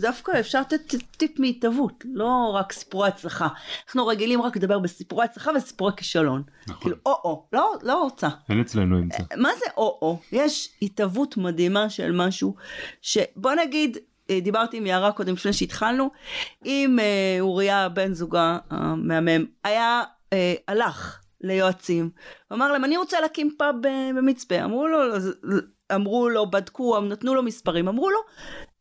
דווקא 0.00 0.40
אפשר 0.40 0.60
לתת 0.60 0.94
טיפ 1.16 1.38
מהתהוות, 1.38 2.04
לא 2.12 2.52
רק 2.54 2.72
סיפורי 2.72 3.08
הצלחה. 3.08 3.48
אנחנו 3.86 4.06
רגילים 4.06 4.42
רק 4.42 4.56
לדבר 4.56 4.78
בסיפורי 4.78 5.24
הצלחה 5.24 5.50
וסיפורי 5.56 5.92
כישלון. 5.96 6.42
נכון. 6.66 6.80
כאילו, 6.80 6.96
או-או, 7.06 7.46
לא, 7.52 7.72
לא 7.82 8.02
רוצה. 8.02 8.28
אין 8.48 8.60
אצלנו 8.60 8.98
אמצע. 8.98 9.22
מה 9.36 9.48
זה 9.58 9.64
או-או? 9.76 10.18
יש 10.32 10.68
התהוות 10.82 11.36
מדהימה 11.36 11.90
של 11.90 12.12
משהו, 12.12 12.54
שבוא 13.02 13.52
נגיד, 13.54 13.98
אה, 14.30 14.40
דיברתי 14.40 14.76
עם 14.76 14.86
יערה 14.86 15.12
קודם 15.12 15.32
לפני 15.32 15.52
שהתחלנו, 15.52 16.10
אם 16.66 16.98
אה, 17.00 17.36
אוריה 17.40 17.88
בן 17.88 18.12
זוגה 18.12 18.58
המהמם 18.70 19.44
היה, 19.64 20.02
אה, 20.32 20.54
הלך 20.68 21.20
ליועצים, 21.40 22.10
ואמר 22.50 22.72
להם 22.72 22.84
אני 22.84 22.96
רוצה 22.96 23.20
להקים 23.20 23.50
פאב 23.58 23.86
אה, 23.86 24.10
במצפה, 24.16 24.64
אמרו 24.64 24.86
לו, 24.86 24.98
אמרו 25.94 26.28
לו, 26.28 26.50
בדקו, 26.50 27.00
נתנו 27.00 27.34
לו 27.34 27.42
מספרים, 27.42 27.88
אמרו 27.88 28.10
לו, 28.10 28.18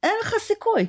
אין 0.04 0.14
לך 0.22 0.34
סיכוי. 0.40 0.86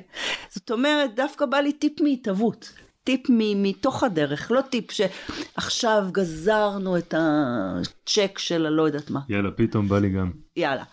זאת 0.49 0.71
אומרת, 0.71 1.15
דווקא 1.15 1.45
בא 1.45 1.57
לי 1.57 1.73
טיפ 1.73 2.01
מהתהוות. 2.01 2.71
טיפ 3.03 3.29
מ- 3.29 3.63
מתוך 3.63 4.03
הדרך, 4.03 4.51
לא 4.51 4.61
טיפ 4.61 4.91
שעכשיו 4.91 6.05
גזרנו 6.11 6.97
את 6.97 7.13
הצ'ק 7.17 8.39
של 8.39 8.65
הלא 8.65 8.83
יודעת 8.83 9.09
מה. 9.09 9.19
יאללה, 9.29 9.51
פתאום 9.51 9.87
בא 9.87 9.99
לי 9.99 10.09
גם. 10.09 10.31
יאללה. 10.55 10.83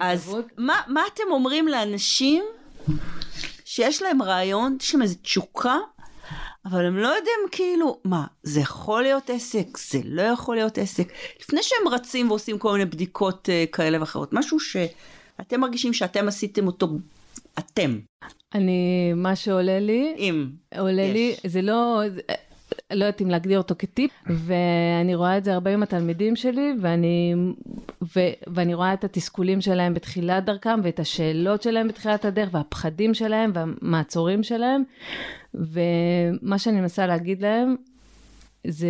אז? 0.00 0.36
מה, 0.58 0.80
מה 0.86 1.02
אתם 1.14 1.22
אומרים 1.30 1.68
לאנשים 1.68 2.44
שיש 3.64 4.02
להם 4.02 4.22
רעיון, 4.22 4.76
יש 4.80 4.94
להם 4.94 5.02
איזו 5.02 5.14
תשוקה, 5.22 5.76
אבל 6.70 6.86
הם 6.86 6.96
לא 6.96 7.08
יודעים 7.08 7.38
כאילו, 7.50 7.98
מה, 8.04 8.26
זה 8.42 8.60
יכול 8.60 9.02
להיות 9.02 9.30
עסק, 9.30 9.66
זה 9.76 9.98
לא 10.04 10.22
יכול 10.22 10.56
להיות 10.56 10.78
עסק. 10.78 11.12
לפני 11.40 11.60
שהם 11.62 11.88
רצים 11.88 12.30
ועושים 12.30 12.58
כל 12.58 12.72
מיני 12.72 12.84
בדיקות 12.84 13.48
uh, 13.48 13.70
כאלה 13.72 14.00
ואחרות, 14.00 14.32
משהו 14.32 14.60
שאתם 14.60 15.60
מרגישים 15.60 15.92
שאתם 15.92 16.28
עשיתם 16.28 16.66
אותו, 16.66 16.88
אתם, 17.58 17.98
אני, 18.54 19.12
מה 19.16 19.36
שעולה 19.36 19.80
לי, 19.80 20.14
אם. 20.18 20.46
עולה 20.78 21.02
יש. 21.02 21.12
לי, 21.12 21.50
זה 21.50 21.62
לא, 21.62 22.00
לא 22.90 23.04
יודעת 23.04 23.22
אם 23.22 23.30
להגדיר 23.30 23.58
אותו 23.58 23.74
כטיפ, 23.78 24.10
ואני 24.26 25.14
רואה 25.14 25.38
את 25.38 25.44
זה 25.44 25.54
הרבה 25.54 25.74
עם 25.74 25.82
התלמידים 25.82 26.36
שלי, 26.36 26.74
ואני, 26.80 27.34
ו, 28.02 28.20
ואני 28.46 28.74
רואה 28.74 28.94
את 28.94 29.04
התסכולים 29.04 29.60
שלהם 29.60 29.94
בתחילת 29.94 30.44
דרכם, 30.44 30.80
ואת 30.82 31.00
השאלות 31.00 31.62
שלהם 31.62 31.88
בתחילת 31.88 32.24
הדרך, 32.24 32.48
והפחדים 32.52 33.14
שלהם, 33.14 33.50
והמעצורים 33.54 34.42
שלהם, 34.42 34.82
ומה 35.54 36.58
שאני 36.58 36.80
מנסה 36.80 37.06
להגיד 37.06 37.42
להם, 37.42 37.76
זה 38.66 38.88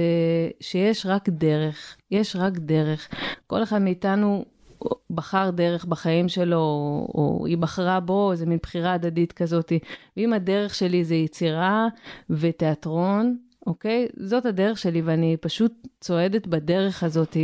שיש 0.61 1.07
רק 1.07 1.29
דרך, 1.29 1.97
יש 2.11 2.37
רק 2.37 2.53
דרך. 2.59 3.09
כל 3.47 3.63
אחד 3.63 3.83
מאיתנו 3.83 4.45
בחר 5.11 5.51
דרך 5.51 5.85
בחיים 5.85 6.29
שלו, 6.29 6.57
או, 6.57 7.09
או 7.15 7.47
היא 7.47 7.59
בחרה 7.59 8.01
בו, 8.01 8.33
זה 8.35 8.47
מין 8.47 8.59
בחירה 8.63 8.93
הדדית 8.93 9.33
כזאת. 9.33 9.73
ואם 10.17 10.33
הדרך 10.33 10.75
שלי 10.75 11.05
זה 11.05 11.15
יצירה 11.15 11.87
ותיאטרון, 12.31 13.37
אוקיי? 13.66 14.09
זאת 14.16 14.47
הדרך 14.47 14.79
שלי, 14.79 15.03
ואני 15.03 15.37
פשוט 15.40 15.73
צועדת 16.01 16.47
בדרך 16.47 17.03
הזאת, 17.03 17.37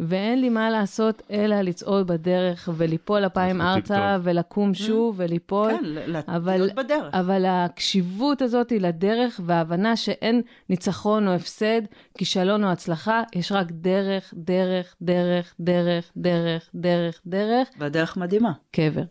ואין 0.00 0.40
לי 0.40 0.48
מה 0.48 0.70
לעשות 0.70 1.22
אלא 1.30 1.60
לצעוד 1.60 2.06
בדרך 2.06 2.68
וליפול 2.76 3.26
אפיים 3.26 3.60
ארצה, 3.60 3.94
טוב. 4.16 4.26
ולקום 4.26 4.74
שוב 4.74 5.14
וליפול. 5.18 5.70
כן, 5.70 6.16
אבל- 6.28 6.56
להיות 6.56 6.74
בדרך. 6.74 7.14
אבל 7.14 7.44
הקשיבות 7.46 8.42
הזאת 8.42 8.70
היא 8.70 8.80
לדרך 8.80 9.40
וההבנה 9.46 9.96
שאין 9.96 10.42
ניצחון 10.68 11.28
או 11.28 11.32
הפסד, 11.32 11.82
כישלון 12.18 12.64
או 12.64 12.68
הצלחה, 12.68 13.22
יש 13.34 13.52
רק 13.52 13.66
דרך, 13.70 14.34
דרך, 14.36 14.94
דרך, 15.02 15.54
דרך, 15.60 16.12
דרך, 16.16 16.70
דרך, 16.74 17.20
דרך, 17.26 17.68
והדרך 17.78 18.16
מדהימה. 18.16 18.52
קבר. 18.70 19.02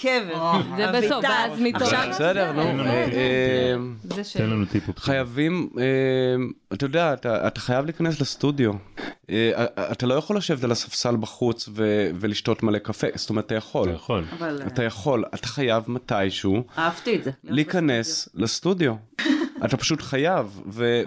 קבר. 0.00 0.52
זה 0.76 0.86
בסוף, 0.86 1.24
אביטל. 1.24 1.28
ואז 1.28 1.60
מתעורר. 1.60 2.08
בסדר, 2.10 2.52
נו. 2.52 2.62
תן 2.62 2.76
לנו 2.76 2.84
אה, 2.84 3.04
טיפ. 3.04 4.18
אה. 4.18 4.22
תן 4.32 4.50
לנו 4.50 4.64
טיפ. 4.64 4.98
חייבים, 4.98 5.70
אה, 5.78 5.84
אתה 6.72 6.84
יודע, 6.84 7.14
אתה, 7.14 7.60
חייב 7.60 7.84
להיכנס 7.84 8.20
לסטודיו. 8.20 8.72
אה, 9.30 9.64
אתה 9.92 10.06
לא 10.06 10.14
יכול 10.14 10.36
לשבת 10.36 10.64
על 10.64 10.72
הספסל 10.72 11.16
בחוץ 11.16 11.68
ולשתות 12.20 12.62
מלא 12.62 12.78
קפה, 12.78 13.06
זאת 13.14 13.30
אומרת, 13.30 13.46
אתה 13.46 13.54
יכול. 13.54 13.88
אתה 13.88 13.96
יכול. 13.96 14.24
אה, 14.42 14.66
אתה 14.66 14.82
יכול, 14.82 15.24
אתה 15.34 15.48
חייב 15.48 15.84
מתישהו 15.88 16.64
אהבתי 16.78 17.16
את 17.16 17.24
זה. 17.24 17.30
להיות 17.44 17.54
להיכנס 17.56 18.28
לסטודיו. 18.34 18.94
אתה 19.64 19.76
פשוט 19.76 20.02
חייב, 20.02 20.60
ו... 20.66 21.02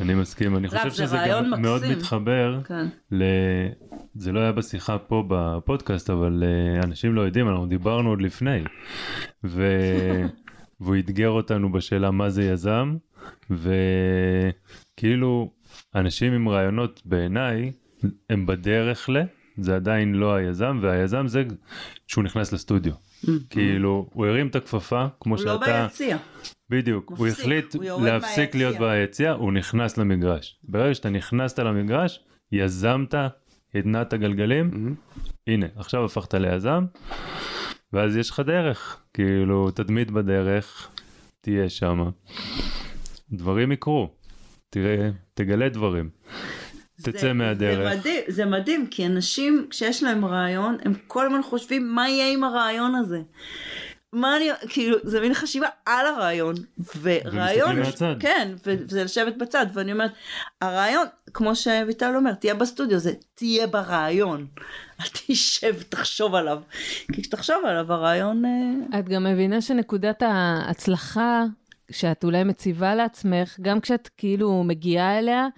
אני 0.00 0.14
מסכים, 0.14 0.56
אני 0.56 0.68
חושב 0.68 0.88
זה 0.88 0.94
שזה 0.94 1.16
גם 1.28 1.50
מאוד. 1.62 1.82
מתחבר 1.86 2.60
כן. 2.68 2.86
ל... 3.12 3.22
זה 4.14 4.32
לא 4.32 4.40
היה 4.40 4.52
בשיחה 4.52 4.98
פה 4.98 5.24
בפודקאסט, 5.28 6.10
אבל 6.10 6.44
אה, 6.46 6.84
אנשים 6.84 7.14
לא 7.14 7.20
יודעים, 7.20 7.48
אנחנו 7.48 7.66
דיברנו 7.66 8.10
עוד 8.10 8.22
לפני. 8.22 8.64
ו... 9.44 9.78
והוא 10.80 10.96
אתגר 10.98 11.30
אותנו 11.30 11.72
בשאלה 11.72 12.10
מה 12.10 12.30
זה 12.30 12.42
יזם, 12.42 12.96
וכאילו 13.50 15.50
אנשים 15.94 16.32
עם 16.32 16.48
רעיונות 16.48 17.02
בעיניי 17.04 17.72
הם 18.30 18.46
בדרך 18.46 19.08
ל... 19.08 19.16
זה 19.56 19.76
עדיין 19.76 20.14
לא 20.14 20.34
היזם, 20.34 20.78
והיזם 20.82 21.26
זה 21.26 21.44
שהוא 22.06 22.24
נכנס 22.24 22.52
לסטודיו. 22.52 22.92
כאילו, 23.50 24.08
הוא 24.12 24.26
הרים 24.26 24.46
את 24.46 24.56
הכפפה, 24.56 25.06
כמו 25.20 25.36
הוא 25.36 25.44
לא 25.44 25.60
שאתה... 25.60 25.82
ביציע. 25.82 26.16
בדיוק, 26.70 27.12
הוא 27.16 27.26
מפסיק, 27.26 27.40
החליט 27.40 27.74
הוא 27.74 28.06
להפסיק 28.06 28.38
מהיציע. 28.38 28.60
להיות 28.60 28.78
ביציע, 28.78 29.32
הוא 29.32 29.52
נכנס 29.52 29.98
למגרש. 29.98 30.60
ברגע 30.64 30.94
שאתה 30.94 31.10
נכנסת 31.10 31.58
למגרש, 31.58 32.20
יזמת, 32.52 33.14
התנעת 33.74 34.14
גלגלים, 34.14 34.94
הנה, 35.46 35.66
עכשיו 35.76 36.04
הפכת 36.04 36.34
ליזם, 36.34 36.84
ואז 37.92 38.16
יש 38.16 38.30
לך 38.30 38.40
דרך, 38.40 39.00
כאילו, 39.14 39.70
תדמית 39.70 40.10
בדרך, 40.10 40.88
תהיה 41.40 41.68
שם. 41.68 42.10
דברים 43.32 43.72
יקרו, 43.72 44.10
תראה, 44.70 45.10
תגלה 45.34 45.68
דברים. 45.68 46.10
תצא 47.02 47.18
זה- 47.18 47.32
מהדרך. 47.32 47.92
זה 47.92 47.98
מדהים, 47.98 48.20
זה 48.28 48.44
מדהים, 48.46 48.86
כי 48.86 49.06
אנשים, 49.06 49.66
כשיש 49.70 50.02
להם 50.02 50.24
רעיון, 50.24 50.76
הם 50.84 50.92
כל 51.06 51.26
הזמן 51.26 51.42
חושבים 51.42 51.94
מה 51.94 52.08
יהיה 52.08 52.32
עם 52.32 52.44
הרעיון 52.44 52.94
הזה. 52.94 53.22
מה 54.14 54.36
אני, 54.36 54.48
כאילו, 54.68 54.98
זה 55.02 55.20
מין 55.20 55.34
חשיבה 55.34 55.66
על 55.86 56.06
הרעיון, 56.06 56.54
ורעיון, 57.00 57.78
מהצד. 57.78 58.14
כן, 58.20 58.52
וזה 58.66 59.04
לשבת 59.04 59.36
בצד, 59.36 59.66
ואני 59.72 59.92
אומרת, 59.92 60.10
הרעיון, 60.60 61.06
כמו 61.34 61.56
שאביטל 61.56 62.16
אומר, 62.16 62.34
תהיה 62.34 62.54
בסטודיו, 62.54 62.98
זה 62.98 63.12
תהיה 63.34 63.66
ברעיון, 63.66 64.46
אל 65.00 65.06
תשב, 65.12 65.82
תחשוב 65.88 66.34
עליו, 66.34 66.60
כי 67.12 67.22
כשתחשוב 67.22 67.64
עליו, 67.64 67.92
הרעיון, 67.92 68.44
אה, 68.44 68.98
את 68.98 69.08
גם 69.08 69.24
מבינה 69.24 69.60
שנקודת 69.60 70.22
ההצלחה 70.22 71.44
שאת 71.90 72.24
אולי 72.24 72.44
מציבה 72.44 72.94
לעצמך, 72.94 73.58
גם 73.62 73.80
כשאת 73.80 74.08
כאילו 74.16 74.64
מגיעה 74.64 75.18
אליה, 75.18 75.48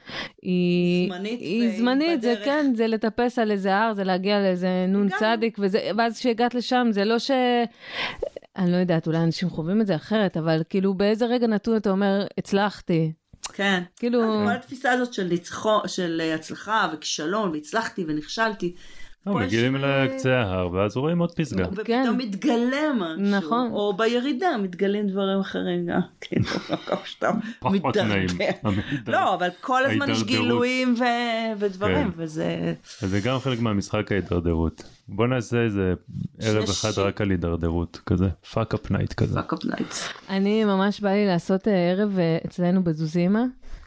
היא 0.43 1.09
זמנית 1.13 1.41
היא 1.41 1.79
זמנית, 1.79 2.23
זה 2.23 2.35
בדרך. 2.35 2.45
כן, 2.45 2.73
זה 2.75 2.87
לטפס 2.87 3.39
על 3.39 3.51
איזה 3.51 3.77
הר, 3.77 3.95
זה 3.95 4.05
להגיע 4.05 4.41
לאיזה 4.41 4.69
נון 4.89 5.09
גם. 5.09 5.19
צדיק, 5.19 5.57
וזה, 5.61 5.91
ואז 5.97 6.19
כשהגעת 6.19 6.55
לשם, 6.55 6.87
זה 6.91 7.05
לא 7.05 7.19
ש... 7.19 7.31
אני 8.57 8.73
לא 8.73 8.77
יודעת, 8.77 9.07
אולי 9.07 9.19
אנשים 9.19 9.51
חווים 9.51 9.81
את 9.81 9.87
זה 9.87 9.97
אחרת, 9.97 10.37
אבל 10.37 10.63
כאילו 10.69 10.95
באיזה 10.95 11.27
רגע 11.27 11.47
נתון 11.47 11.77
אתה 11.77 11.91
אומר, 11.91 12.27
הצלחתי. 12.39 13.13
כן. 13.53 13.83
כאילו, 13.97 14.21
כל 14.47 14.53
התפיסה 14.53 14.93
הזאת 14.93 15.15
של 15.15 15.25
ניצחו, 15.25 15.81
של 15.87 16.21
אה, 16.25 16.35
הצלחה 16.35 16.89
וכישלון, 16.93 17.51
והצלחתי 17.51 18.05
ונכשלתי. 18.09 18.75
לא, 19.27 19.33
פה 19.33 19.39
מגיעים 19.39 19.77
יש, 19.77 19.83
אה, 19.83 20.05
לקצה 20.05 20.37
ההר, 20.37 20.73
ואז 20.73 20.97
רואים 20.97 21.19
עוד 21.19 21.33
פסגה. 21.33 21.65
ופתאום 21.73 21.85
כן. 21.85 22.17
מתגלה 22.17 22.93
משהו. 22.97 23.39
נכון. 23.39 23.71
או 23.73 23.93
בירידה 23.97 24.57
מתגלים 24.63 25.07
דברים 25.07 25.41
אחרים 25.41 25.87
גם. 25.87 26.01
כאילו, 26.21 26.45
שאתה 27.05 27.31
פחות. 27.59 27.97
נעים. 27.97 28.29
לא, 29.07 29.35
אבל 29.35 29.49
כל 29.61 29.85
הזמן 29.85 30.11
יש. 30.11 30.23
גילויים 30.25 30.95
ו- 30.99 31.59
ודברים, 31.59 32.11
כן. 32.13 32.23
וזה... 32.23 32.75
אז 33.03 33.11
זה 33.11 33.21
גם 33.21 33.39
חלק 33.39 33.61
מהמשחק 33.61 34.13
ההידרדרות. 34.13 34.83
בוא 35.09 35.27
נעשה 35.27 35.57
איזה 35.63 35.95
ערב 36.41 36.63
אחד 36.63 36.99
רק 36.99 37.21
על 37.21 37.31
הידרדרות, 37.31 38.01
כזה 38.07 38.29
fuck 38.53 38.75
up 38.75 38.91
night 38.91 39.13
כזה. 39.13 39.35
fuck 39.35 39.53
up 39.53 39.65
nights. 39.65 40.09
אני 40.31 40.65
ממש 40.65 41.01
בא 41.01 41.11
לי 41.11 41.27
לעשות 41.27 41.69
אה, 41.69 41.91
ערב 41.91 42.19
אה, 42.19 42.39
אצלנו 42.47 42.85
בזוזימה, 42.85 43.45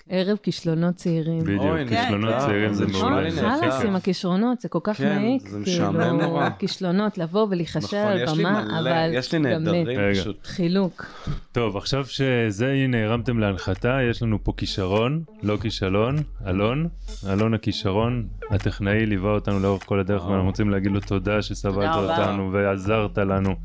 ערב 0.10 0.38
כישלונות 0.44 0.96
צעירים. 0.96 1.40
בדיוק, 1.40 1.62
אוי, 1.62 1.88
כישלונות. 1.88 2.38
צעירים 2.38 2.74
זה 2.74 2.88
מעולה. 2.88 3.32
חלאס 3.32 3.78
כיף. 3.78 3.86
עם 3.88 3.96
הכישרונות, 3.96 4.62
זה 4.62 4.70
כל 4.70 4.80
כך 4.84 4.98
כן, 4.98 5.16
מעיק, 5.22 5.48
זה 5.48 5.60
משעמם 5.60 6.22
נורא. 6.22 6.50
כישלונות, 6.60 7.18
לבוא 7.18 7.48
נכון, 7.96 8.00
על 8.08 8.38
לי 8.38 8.44
במה, 8.44 8.80
אבל 8.80 9.10
יש 9.14 9.34
לי 9.34 9.40
גם 9.40 9.46
נהדרים. 9.46 10.00
פשוט. 10.14 10.48
חילוק. 10.48 11.06
טוב, 11.52 11.78
עכשיו 11.78 12.06
שזה, 12.06 12.72
הנה, 12.72 13.06
הרמתם 13.06 13.40
להנחתה, 13.40 13.98
יש 14.10 14.24
לנו 14.24 14.44
פה 14.44 14.54
כישרון, 14.58 15.24
לא 15.44 15.58
כישלון, 15.62 16.16
אלון, 16.48 16.88
אלון 17.30 17.54
הכישרון, 17.54 18.28
הטכנאי 18.50 19.06
ליווה 19.06 19.32
אותנו 19.32 19.60
לאורך 19.60 19.84
כל 19.86 20.00
הדרך, 20.00 20.26
ואנחנו 20.26 20.48
רוצים 20.48 20.70
להגיד 20.70 20.92
לו 20.92 21.00
תודה 21.00 21.42
שסבלת. 21.42 21.96
אותנו 21.96 22.52
ועזרת 22.54 23.18
לנו. 23.18 23.56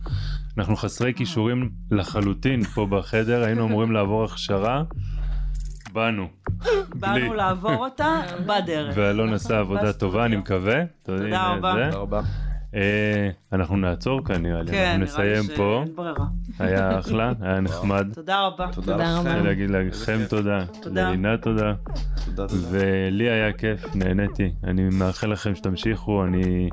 אנחנו 0.59 0.77
חסרי 0.77 1.15
כישורים 1.15 1.71
לחלוטין 1.91 2.63
פה 2.65 2.87
בחדר, 2.91 3.45
היינו 3.45 3.67
אמורים 3.67 3.93
לעבור 3.93 4.25
הכשרה, 4.25 4.83
באנו. 5.95 6.29
באנו. 6.95 7.35
לעבור 7.35 7.85
אותה 7.85 8.21
בדרך. 8.47 8.95
ואלון 8.97 9.35
עשה 9.35 9.59
עבודה. 9.59 9.93
טובה, 9.93 10.25
אני 10.25 10.37
מקווה. 10.37 10.83
תודה 11.03 11.55
רבה. 11.93 12.21
תודה 12.75 12.81
רבה. 12.81 13.25
אה, 13.25 13.31
אנחנו 13.53 13.77
נעצור 13.77 14.25
כאן 14.25 14.43
נראה 14.43 14.63
לי, 14.63 14.71
כן, 14.71 14.99
אנחנו 15.01 15.23
נראה 15.23 15.33
לי 15.35 15.39
נסיים 15.41 15.57
פה, 15.57 15.83
שאין 15.85 15.97
ברירה. 15.97 16.27
היה 16.59 16.99
אחלה, 16.99 17.33
היה 17.41 17.61
נחמד. 17.61 18.07
תודה 18.15 18.41
רבה. 18.47 18.69
תודה 18.73 18.93
תודה 18.93 18.95
רבה. 18.95 19.19
רוצה 19.19 19.31
לכם. 19.37 19.45
להגיד 19.47 19.71
לכם 19.71 20.19
תודה, 20.29 20.65
תודה. 20.83 21.09
לעינת 21.09 21.43
תודה, 21.43 21.75
תודה, 22.25 22.49
תודה. 22.49 22.67
ולי 22.71 23.31
היה 23.31 23.53
כיף, 23.53 23.95
נהניתי. 23.95 24.53
אני 24.65 24.83
מאחל 24.93 25.27
לכם 25.27 25.55
שתמשיכו, 25.55 26.25
אני 26.25 26.69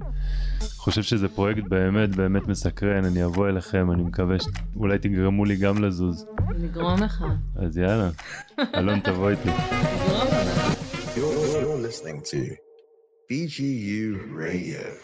חושב 0.77 1.01
שזה 1.01 1.27
פרויקט 1.27 1.63
באמת 1.69 2.15
באמת 2.15 2.47
מסקרן, 2.47 3.05
אני 3.05 3.25
אבוא 3.25 3.47
אליכם, 3.49 3.91
אני 3.91 4.03
מקווה 4.03 4.35
שאולי 4.39 4.97
תגרמו 4.97 5.45
לי 5.45 5.55
גם 5.55 5.83
לזוז. 5.83 6.25
נגרום 6.59 7.03
לך. 7.03 7.23
אז 7.55 7.77
יאללה, 7.77 8.09
אלון 8.75 8.99
תבוא 8.99 9.29
איתי. 9.29 9.49
נגרום 9.49 10.27
לך. 10.27 10.77
You're, 11.15 11.63
you're 11.63 11.85
listening 11.87 12.21
to 12.31 12.70
BGU 13.31 14.27
Radio. 14.35 14.97